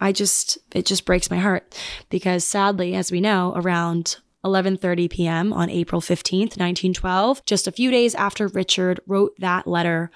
I 0.00 0.12
just 0.12 0.58
it 0.74 0.84
just 0.84 1.04
breaks 1.04 1.30
my 1.30 1.38
heart 1.38 1.76
because 2.10 2.44
sadly, 2.44 2.94
as 2.94 3.12
we 3.12 3.20
know, 3.20 3.52
around 3.56 4.18
11:30 4.44 5.10
p.m. 5.10 5.52
on 5.52 5.70
April 5.70 6.00
15th, 6.00 6.58
1912, 6.58 7.44
just 7.44 7.66
a 7.66 7.72
few 7.72 7.90
days 7.90 8.14
after 8.14 8.48
Richard 8.48 9.00
wrote 9.06 9.34
that 9.38 9.66
letter, 9.66 10.10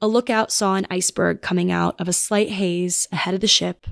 a 0.00 0.08
lookout 0.08 0.52
saw 0.52 0.74
an 0.74 0.86
iceberg 0.90 1.42
coming 1.42 1.70
out 1.70 1.98
of 2.00 2.08
a 2.08 2.12
slight 2.12 2.50
haze 2.50 3.08
ahead 3.12 3.34
of 3.34 3.40
the 3.40 3.46
ship. 3.46 3.86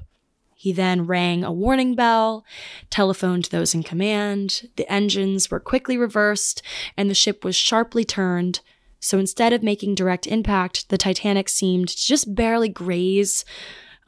He 0.54 0.72
then 0.72 1.06
rang 1.06 1.44
a 1.44 1.52
warning 1.52 1.94
bell, 1.94 2.44
telephoned 2.88 3.46
those 3.46 3.74
in 3.74 3.82
command. 3.82 4.70
The 4.76 4.90
engines 4.90 5.50
were 5.50 5.60
quickly 5.60 5.98
reversed, 5.98 6.62
and 6.96 7.10
the 7.10 7.14
ship 7.14 7.44
was 7.44 7.54
sharply 7.54 8.04
turned. 8.04 8.60
So 8.98 9.18
instead 9.18 9.52
of 9.52 9.62
making 9.62 9.94
direct 9.94 10.26
impact, 10.26 10.88
the 10.88 10.96
Titanic 10.96 11.50
seemed 11.50 11.88
to 11.88 11.96
just 11.96 12.34
barely 12.34 12.70
graze 12.70 13.44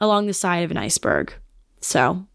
along 0.01 0.25
the 0.25 0.33
side 0.33 0.63
of 0.63 0.71
an 0.71 0.77
iceberg. 0.77 1.33
So, 1.79 2.25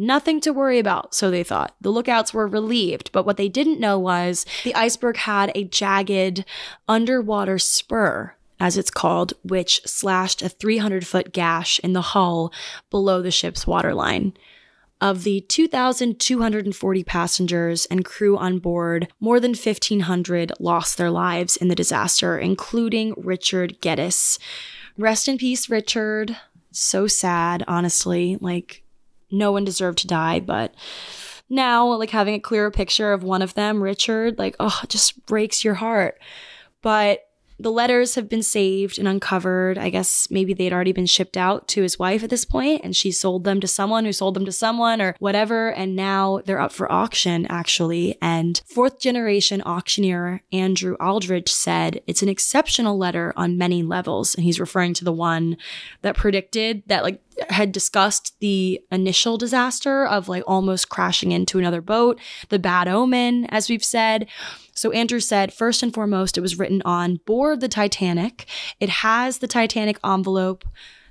nothing 0.00 0.40
to 0.40 0.52
worry 0.52 0.78
about, 0.78 1.14
so 1.14 1.30
they 1.30 1.44
thought. 1.44 1.74
The 1.80 1.90
lookouts 1.90 2.34
were 2.34 2.46
relieved, 2.46 3.12
but 3.12 3.26
what 3.26 3.36
they 3.36 3.48
didn't 3.48 3.78
know 3.78 3.98
was 3.98 4.46
the 4.64 4.74
iceberg 4.74 5.18
had 5.18 5.52
a 5.54 5.64
jagged 5.64 6.44
underwater 6.88 7.58
spur 7.58 8.34
as 8.60 8.76
it's 8.76 8.90
called, 8.90 9.32
which 9.42 9.80
slashed 9.86 10.42
a 10.42 10.48
300 10.48 11.06
foot 11.06 11.32
gash 11.32 11.78
in 11.80 11.94
the 11.94 12.02
hull 12.02 12.52
below 12.90 13.22
the 13.22 13.30
ship's 13.30 13.66
waterline. 13.66 14.34
Of 15.00 15.24
the 15.24 15.40
2,240 15.40 17.04
passengers 17.04 17.86
and 17.86 18.04
crew 18.04 18.36
on 18.36 18.58
board, 18.58 19.08
more 19.18 19.40
than 19.40 19.52
1,500 19.52 20.52
lost 20.60 20.98
their 20.98 21.10
lives 21.10 21.56
in 21.56 21.68
the 21.68 21.74
disaster, 21.74 22.38
including 22.38 23.14
Richard 23.16 23.80
Geddes. 23.80 24.38
Rest 24.98 25.26
in 25.26 25.38
peace, 25.38 25.70
Richard. 25.70 26.36
So 26.70 27.06
sad, 27.06 27.64
honestly. 27.66 28.36
Like, 28.42 28.82
no 29.30 29.52
one 29.52 29.64
deserved 29.64 29.98
to 29.98 30.06
die, 30.06 30.40
but 30.40 30.74
now, 31.48 31.86
like, 31.94 32.10
having 32.10 32.34
a 32.34 32.40
clearer 32.40 32.70
picture 32.70 33.12
of 33.12 33.24
one 33.24 33.42
of 33.42 33.54
them, 33.54 33.82
Richard, 33.82 34.38
like, 34.38 34.54
oh, 34.60 34.80
just 34.88 35.26
breaks 35.26 35.64
your 35.64 35.74
heart. 35.74 36.20
But 36.82 37.20
the 37.60 37.70
letters 37.70 38.14
have 38.14 38.28
been 38.28 38.42
saved 38.42 38.98
and 38.98 39.06
uncovered. 39.06 39.76
I 39.76 39.90
guess 39.90 40.28
maybe 40.30 40.54
they'd 40.54 40.72
already 40.72 40.92
been 40.92 41.06
shipped 41.06 41.36
out 41.36 41.68
to 41.68 41.82
his 41.82 41.98
wife 41.98 42.24
at 42.24 42.30
this 42.30 42.44
point 42.44 42.80
and 42.82 42.96
she 42.96 43.12
sold 43.12 43.44
them 43.44 43.60
to 43.60 43.66
someone 43.66 44.04
who 44.04 44.12
sold 44.12 44.34
them 44.34 44.44
to 44.46 44.52
someone 44.52 45.02
or 45.02 45.14
whatever. 45.18 45.72
And 45.72 45.94
now 45.94 46.40
they're 46.44 46.60
up 46.60 46.72
for 46.72 46.90
auction, 46.90 47.46
actually. 47.46 48.16
And 48.22 48.60
fourth 48.66 48.98
generation 48.98 49.62
auctioneer 49.62 50.42
Andrew 50.52 50.94
Aldridge 50.94 51.52
said 51.52 52.00
it's 52.06 52.22
an 52.22 52.28
exceptional 52.28 52.96
letter 52.96 53.32
on 53.36 53.58
many 53.58 53.82
levels. 53.82 54.34
And 54.34 54.44
he's 54.44 54.60
referring 54.60 54.94
to 54.94 55.04
the 55.04 55.12
one 55.12 55.56
that 56.02 56.16
predicted 56.16 56.82
that, 56.86 57.02
like, 57.02 57.20
had 57.48 57.72
discussed 57.72 58.38
the 58.40 58.80
initial 58.90 59.38
disaster 59.38 60.06
of 60.06 60.28
like 60.28 60.44
almost 60.46 60.88
crashing 60.88 61.32
into 61.32 61.58
another 61.58 61.80
boat, 61.80 62.20
the 62.48 62.58
bad 62.58 62.88
omen, 62.88 63.46
as 63.46 63.70
we've 63.70 63.84
said. 63.84 64.26
So 64.80 64.92
Andrew 64.92 65.20
said, 65.20 65.52
first 65.52 65.82
and 65.82 65.92
foremost, 65.92 66.38
it 66.38 66.40
was 66.40 66.58
written 66.58 66.80
on 66.86 67.16
board 67.26 67.60
the 67.60 67.68
Titanic. 67.68 68.46
It 68.80 68.88
has 68.88 69.36
the 69.36 69.46
Titanic 69.46 69.98
envelope. 70.02 70.64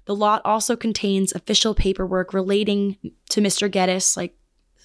The 0.05 0.15
lot 0.15 0.41
also 0.43 0.75
contains 0.75 1.33
official 1.33 1.75
paperwork 1.75 2.33
relating 2.33 2.97
to 3.29 3.41
Mr. 3.41 3.69
Geddes, 3.69 4.17
like 4.17 4.35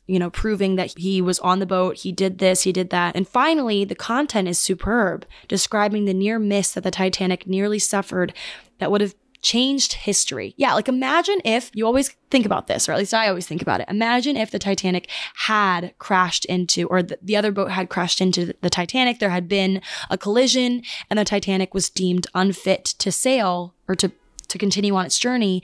you 0.06 0.18
know, 0.18 0.28
proving 0.28 0.76
that 0.76 0.98
he 0.98 1.22
was 1.22 1.38
on 1.38 1.60
the 1.60 1.66
boat, 1.66 1.96
he 1.96 2.12
did 2.12 2.40
this, 2.40 2.64
he 2.64 2.72
did 2.72 2.90
that. 2.90 3.16
And 3.16 3.26
finally, 3.26 3.86
the 3.86 3.94
content 3.94 4.48
is 4.48 4.58
superb, 4.58 5.24
describing 5.48 6.04
the 6.04 6.12
near 6.12 6.38
miss 6.38 6.72
that 6.72 6.84
the 6.84 6.90
Titanic 6.90 7.46
nearly 7.46 7.78
suffered 7.78 8.34
that 8.80 8.90
would 8.90 9.00
have 9.00 9.14
changed 9.44 9.92
history. 9.92 10.54
Yeah, 10.56 10.74
like 10.74 10.88
imagine 10.88 11.40
if 11.44 11.70
you 11.74 11.86
always 11.86 12.08
think 12.30 12.46
about 12.46 12.66
this, 12.66 12.88
or 12.88 12.92
at 12.92 12.98
least 12.98 13.14
I 13.14 13.28
always 13.28 13.46
think 13.46 13.62
about 13.62 13.80
it. 13.80 13.88
Imagine 13.88 14.36
if 14.36 14.50
the 14.50 14.58
Titanic 14.58 15.08
had 15.34 15.94
crashed 15.98 16.46
into, 16.46 16.88
or 16.88 17.02
the, 17.02 17.18
the 17.22 17.36
other 17.36 17.52
boat 17.52 17.70
had 17.70 17.90
crashed 17.90 18.20
into 18.20 18.54
the, 18.60 18.70
Titanic, 18.70 19.20
there 19.20 19.30
had 19.30 19.46
been 19.46 19.82
a 20.10 20.18
collision, 20.18 20.82
and 21.10 21.18
the 21.18 21.24
Titanic 21.24 21.74
was 21.74 21.90
deemed 21.90 22.26
unfit 22.34 22.84
to 22.86 23.12
sail 23.12 23.74
or 23.86 23.94
to, 23.94 24.10
to 24.48 24.58
continue 24.58 24.94
on 24.96 25.06
its 25.06 25.18
journey. 25.18 25.62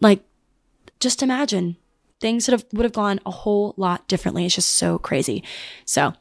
Like, 0.00 0.22
just 1.00 1.22
imagine 1.22 1.76
things 2.20 2.46
would 2.46 2.52
have, 2.52 2.66
would 2.72 2.84
have 2.84 2.92
gone 2.92 3.20
a 3.26 3.30
whole 3.32 3.74
lot 3.76 4.06
differently. 4.06 4.46
It's 4.46 4.54
just 4.54 4.70
so 4.70 4.98
crazy. 4.98 5.42
So, 5.84 6.14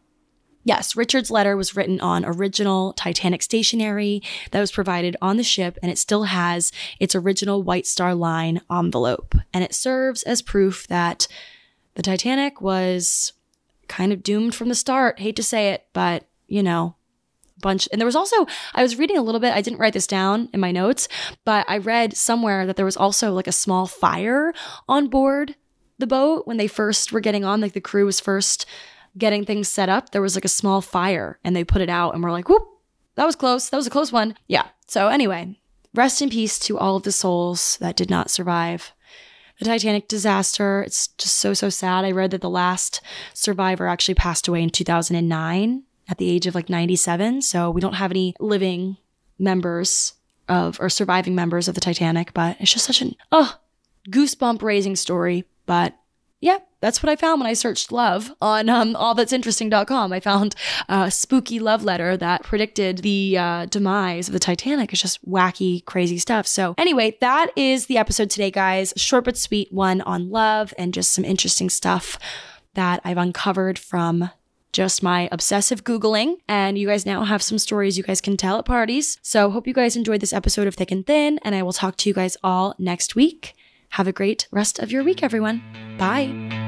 Yes, 0.67 0.97
Richard's 0.97 1.31
letter 1.31 1.55
was 1.55 1.77
written 1.77 2.01
on 2.01 2.25
original 2.25 2.91
Titanic 2.91 3.41
stationery 3.41 4.21
that 4.51 4.59
was 4.59 4.69
provided 4.69 5.15
on 5.21 5.37
the 5.37 5.43
ship, 5.43 5.79
and 5.81 5.89
it 5.89 5.97
still 5.97 6.23
has 6.23 6.73
its 6.99 7.15
original 7.15 7.63
White 7.63 7.87
Star 7.87 8.13
Line 8.13 8.59
envelope. 8.69 9.33
And 9.53 9.63
it 9.63 9.73
serves 9.73 10.23
as 10.23 10.41
proof 10.41 10.85
that 10.89 11.25
the 11.95 12.01
Titanic 12.01 12.59
was 12.59 13.31
kind 13.87 14.11
of 14.11 14.21
doomed 14.21 14.55
from 14.55 14.67
the 14.67 14.75
start. 14.75 15.21
Hate 15.21 15.37
to 15.37 15.41
say 15.43 15.69
it, 15.69 15.85
but 15.93 16.27
you 16.49 16.61
know, 16.61 16.97
bunch. 17.61 17.87
And 17.93 18.01
there 18.01 18.05
was 18.05 18.17
also, 18.17 18.45
I 18.75 18.83
was 18.83 18.97
reading 18.99 19.17
a 19.17 19.23
little 19.23 19.39
bit, 19.39 19.53
I 19.53 19.61
didn't 19.61 19.79
write 19.79 19.93
this 19.93 20.05
down 20.05 20.49
in 20.51 20.59
my 20.59 20.73
notes, 20.73 21.07
but 21.45 21.65
I 21.69 21.77
read 21.77 22.17
somewhere 22.17 22.65
that 22.65 22.75
there 22.75 22.83
was 22.83 22.97
also 22.97 23.31
like 23.31 23.47
a 23.47 23.53
small 23.53 23.87
fire 23.87 24.53
on 24.89 25.07
board 25.07 25.55
the 25.97 26.07
boat 26.07 26.45
when 26.45 26.57
they 26.57 26.67
first 26.67 27.13
were 27.13 27.21
getting 27.21 27.45
on, 27.45 27.61
like 27.61 27.71
the 27.71 27.79
crew 27.79 28.05
was 28.05 28.19
first 28.19 28.65
getting 29.17 29.45
things 29.45 29.67
set 29.67 29.89
up, 29.89 30.11
there 30.11 30.21
was 30.21 30.35
like 30.35 30.45
a 30.45 30.49
small 30.49 30.81
fire 30.81 31.39
and 31.43 31.55
they 31.55 31.63
put 31.63 31.81
it 31.81 31.89
out 31.89 32.13
and 32.13 32.23
we're 32.23 32.31
like, 32.31 32.49
whoop, 32.49 32.67
that 33.15 33.25
was 33.25 33.35
close. 33.35 33.69
That 33.69 33.77
was 33.77 33.87
a 33.87 33.91
close 33.91 34.11
one. 34.11 34.35
Yeah. 34.47 34.67
So, 34.87 35.07
anyway, 35.07 35.57
rest 35.93 36.21
in 36.21 36.29
peace 36.29 36.59
to 36.59 36.77
all 36.77 36.95
of 36.95 37.03
the 37.03 37.11
souls 37.11 37.77
that 37.81 37.95
did 37.95 38.09
not 38.09 38.29
survive 38.29 38.93
the 39.59 39.65
Titanic 39.65 40.07
disaster. 40.07 40.83
It's 40.83 41.07
just 41.07 41.35
so, 41.35 41.53
so 41.53 41.69
sad. 41.69 42.05
I 42.05 42.11
read 42.11 42.31
that 42.31 42.41
the 42.41 42.49
last 42.49 43.01
survivor 43.33 43.87
actually 43.87 44.13
passed 44.13 44.47
away 44.47 44.61
in 44.61 44.69
2009 44.69 45.83
at 46.07 46.17
the 46.19 46.29
age 46.29 46.45
of 46.45 46.55
like 46.55 46.69
97. 46.69 47.41
So, 47.41 47.71
we 47.71 47.81
don't 47.81 47.93
have 47.93 48.11
any 48.11 48.35
living 48.39 48.97
members 49.39 50.13
of 50.47 50.79
or 50.79 50.89
surviving 50.89 51.35
members 51.35 51.67
of 51.67 51.75
the 51.75 51.81
Titanic, 51.81 52.33
but 52.33 52.55
it's 52.59 52.71
just 52.71 52.85
such 52.85 53.01
an, 53.01 53.15
oh, 53.31 53.57
goosebump 54.09 54.61
raising 54.61 54.95
story. 54.95 55.43
But 55.65 55.95
yeah, 56.39 56.59
that's 56.81 57.01
what 57.01 57.09
I 57.09 57.15
found 57.15 57.41
when 57.41 57.49
I 57.49 57.53
searched 57.53 57.91
love 57.91 58.31
on 58.41 58.69
um, 58.69 58.93
allthat'sinteresting.com. 58.93 60.13
I 60.13 60.19
found 60.19 60.55
a 60.87 61.09
spooky 61.09 61.59
love 61.59 61.83
letter 61.83 62.15
that 62.15 62.43
predicted 62.43 62.99
the 62.99 63.37
uh, 63.37 63.65
demise 63.65 64.27
of 64.27 64.33
the 64.33 64.39
Titanic. 64.39 64.93
It's 64.93 65.01
just 65.01 65.27
wacky, 65.27 65.83
crazy 65.85 66.19
stuff. 66.19 66.45
So, 66.45 66.75
anyway, 66.77 67.17
that 67.21 67.51
is 67.55 67.87
the 67.87 67.97
episode 67.97 68.29
today, 68.29 68.51
guys. 68.51 68.93
Short 68.95 69.25
but 69.25 69.35
sweet 69.37 69.73
one 69.73 70.01
on 70.01 70.29
love 70.29 70.75
and 70.77 70.93
just 70.93 71.11
some 71.11 71.25
interesting 71.25 71.71
stuff 71.71 72.19
that 72.75 73.01
I've 73.03 73.17
uncovered 73.17 73.79
from 73.79 74.29
just 74.73 75.01
my 75.01 75.27
obsessive 75.31 75.83
Googling. 75.83 76.35
And 76.47 76.77
you 76.77 76.87
guys 76.87 77.03
now 77.03 77.23
have 77.23 77.41
some 77.41 77.57
stories 77.57 77.97
you 77.97 78.03
guys 78.03 78.21
can 78.21 78.37
tell 78.37 78.59
at 78.59 78.65
parties. 78.65 79.17
So, 79.23 79.49
hope 79.49 79.65
you 79.65 79.73
guys 79.73 79.95
enjoyed 79.95 80.21
this 80.21 80.33
episode 80.33 80.67
of 80.67 80.75
Thick 80.75 80.91
and 80.91 81.03
Thin, 81.03 81.39
and 81.41 81.55
I 81.55 81.63
will 81.63 81.73
talk 81.73 81.97
to 81.97 82.09
you 82.09 82.13
guys 82.13 82.37
all 82.43 82.75
next 82.77 83.15
week. 83.15 83.55
Have 83.89 84.07
a 84.07 84.13
great 84.13 84.47
rest 84.51 84.79
of 84.79 84.91
your 84.91 85.03
week, 85.03 85.23
everyone. 85.23 85.61
Bye. 85.97 86.66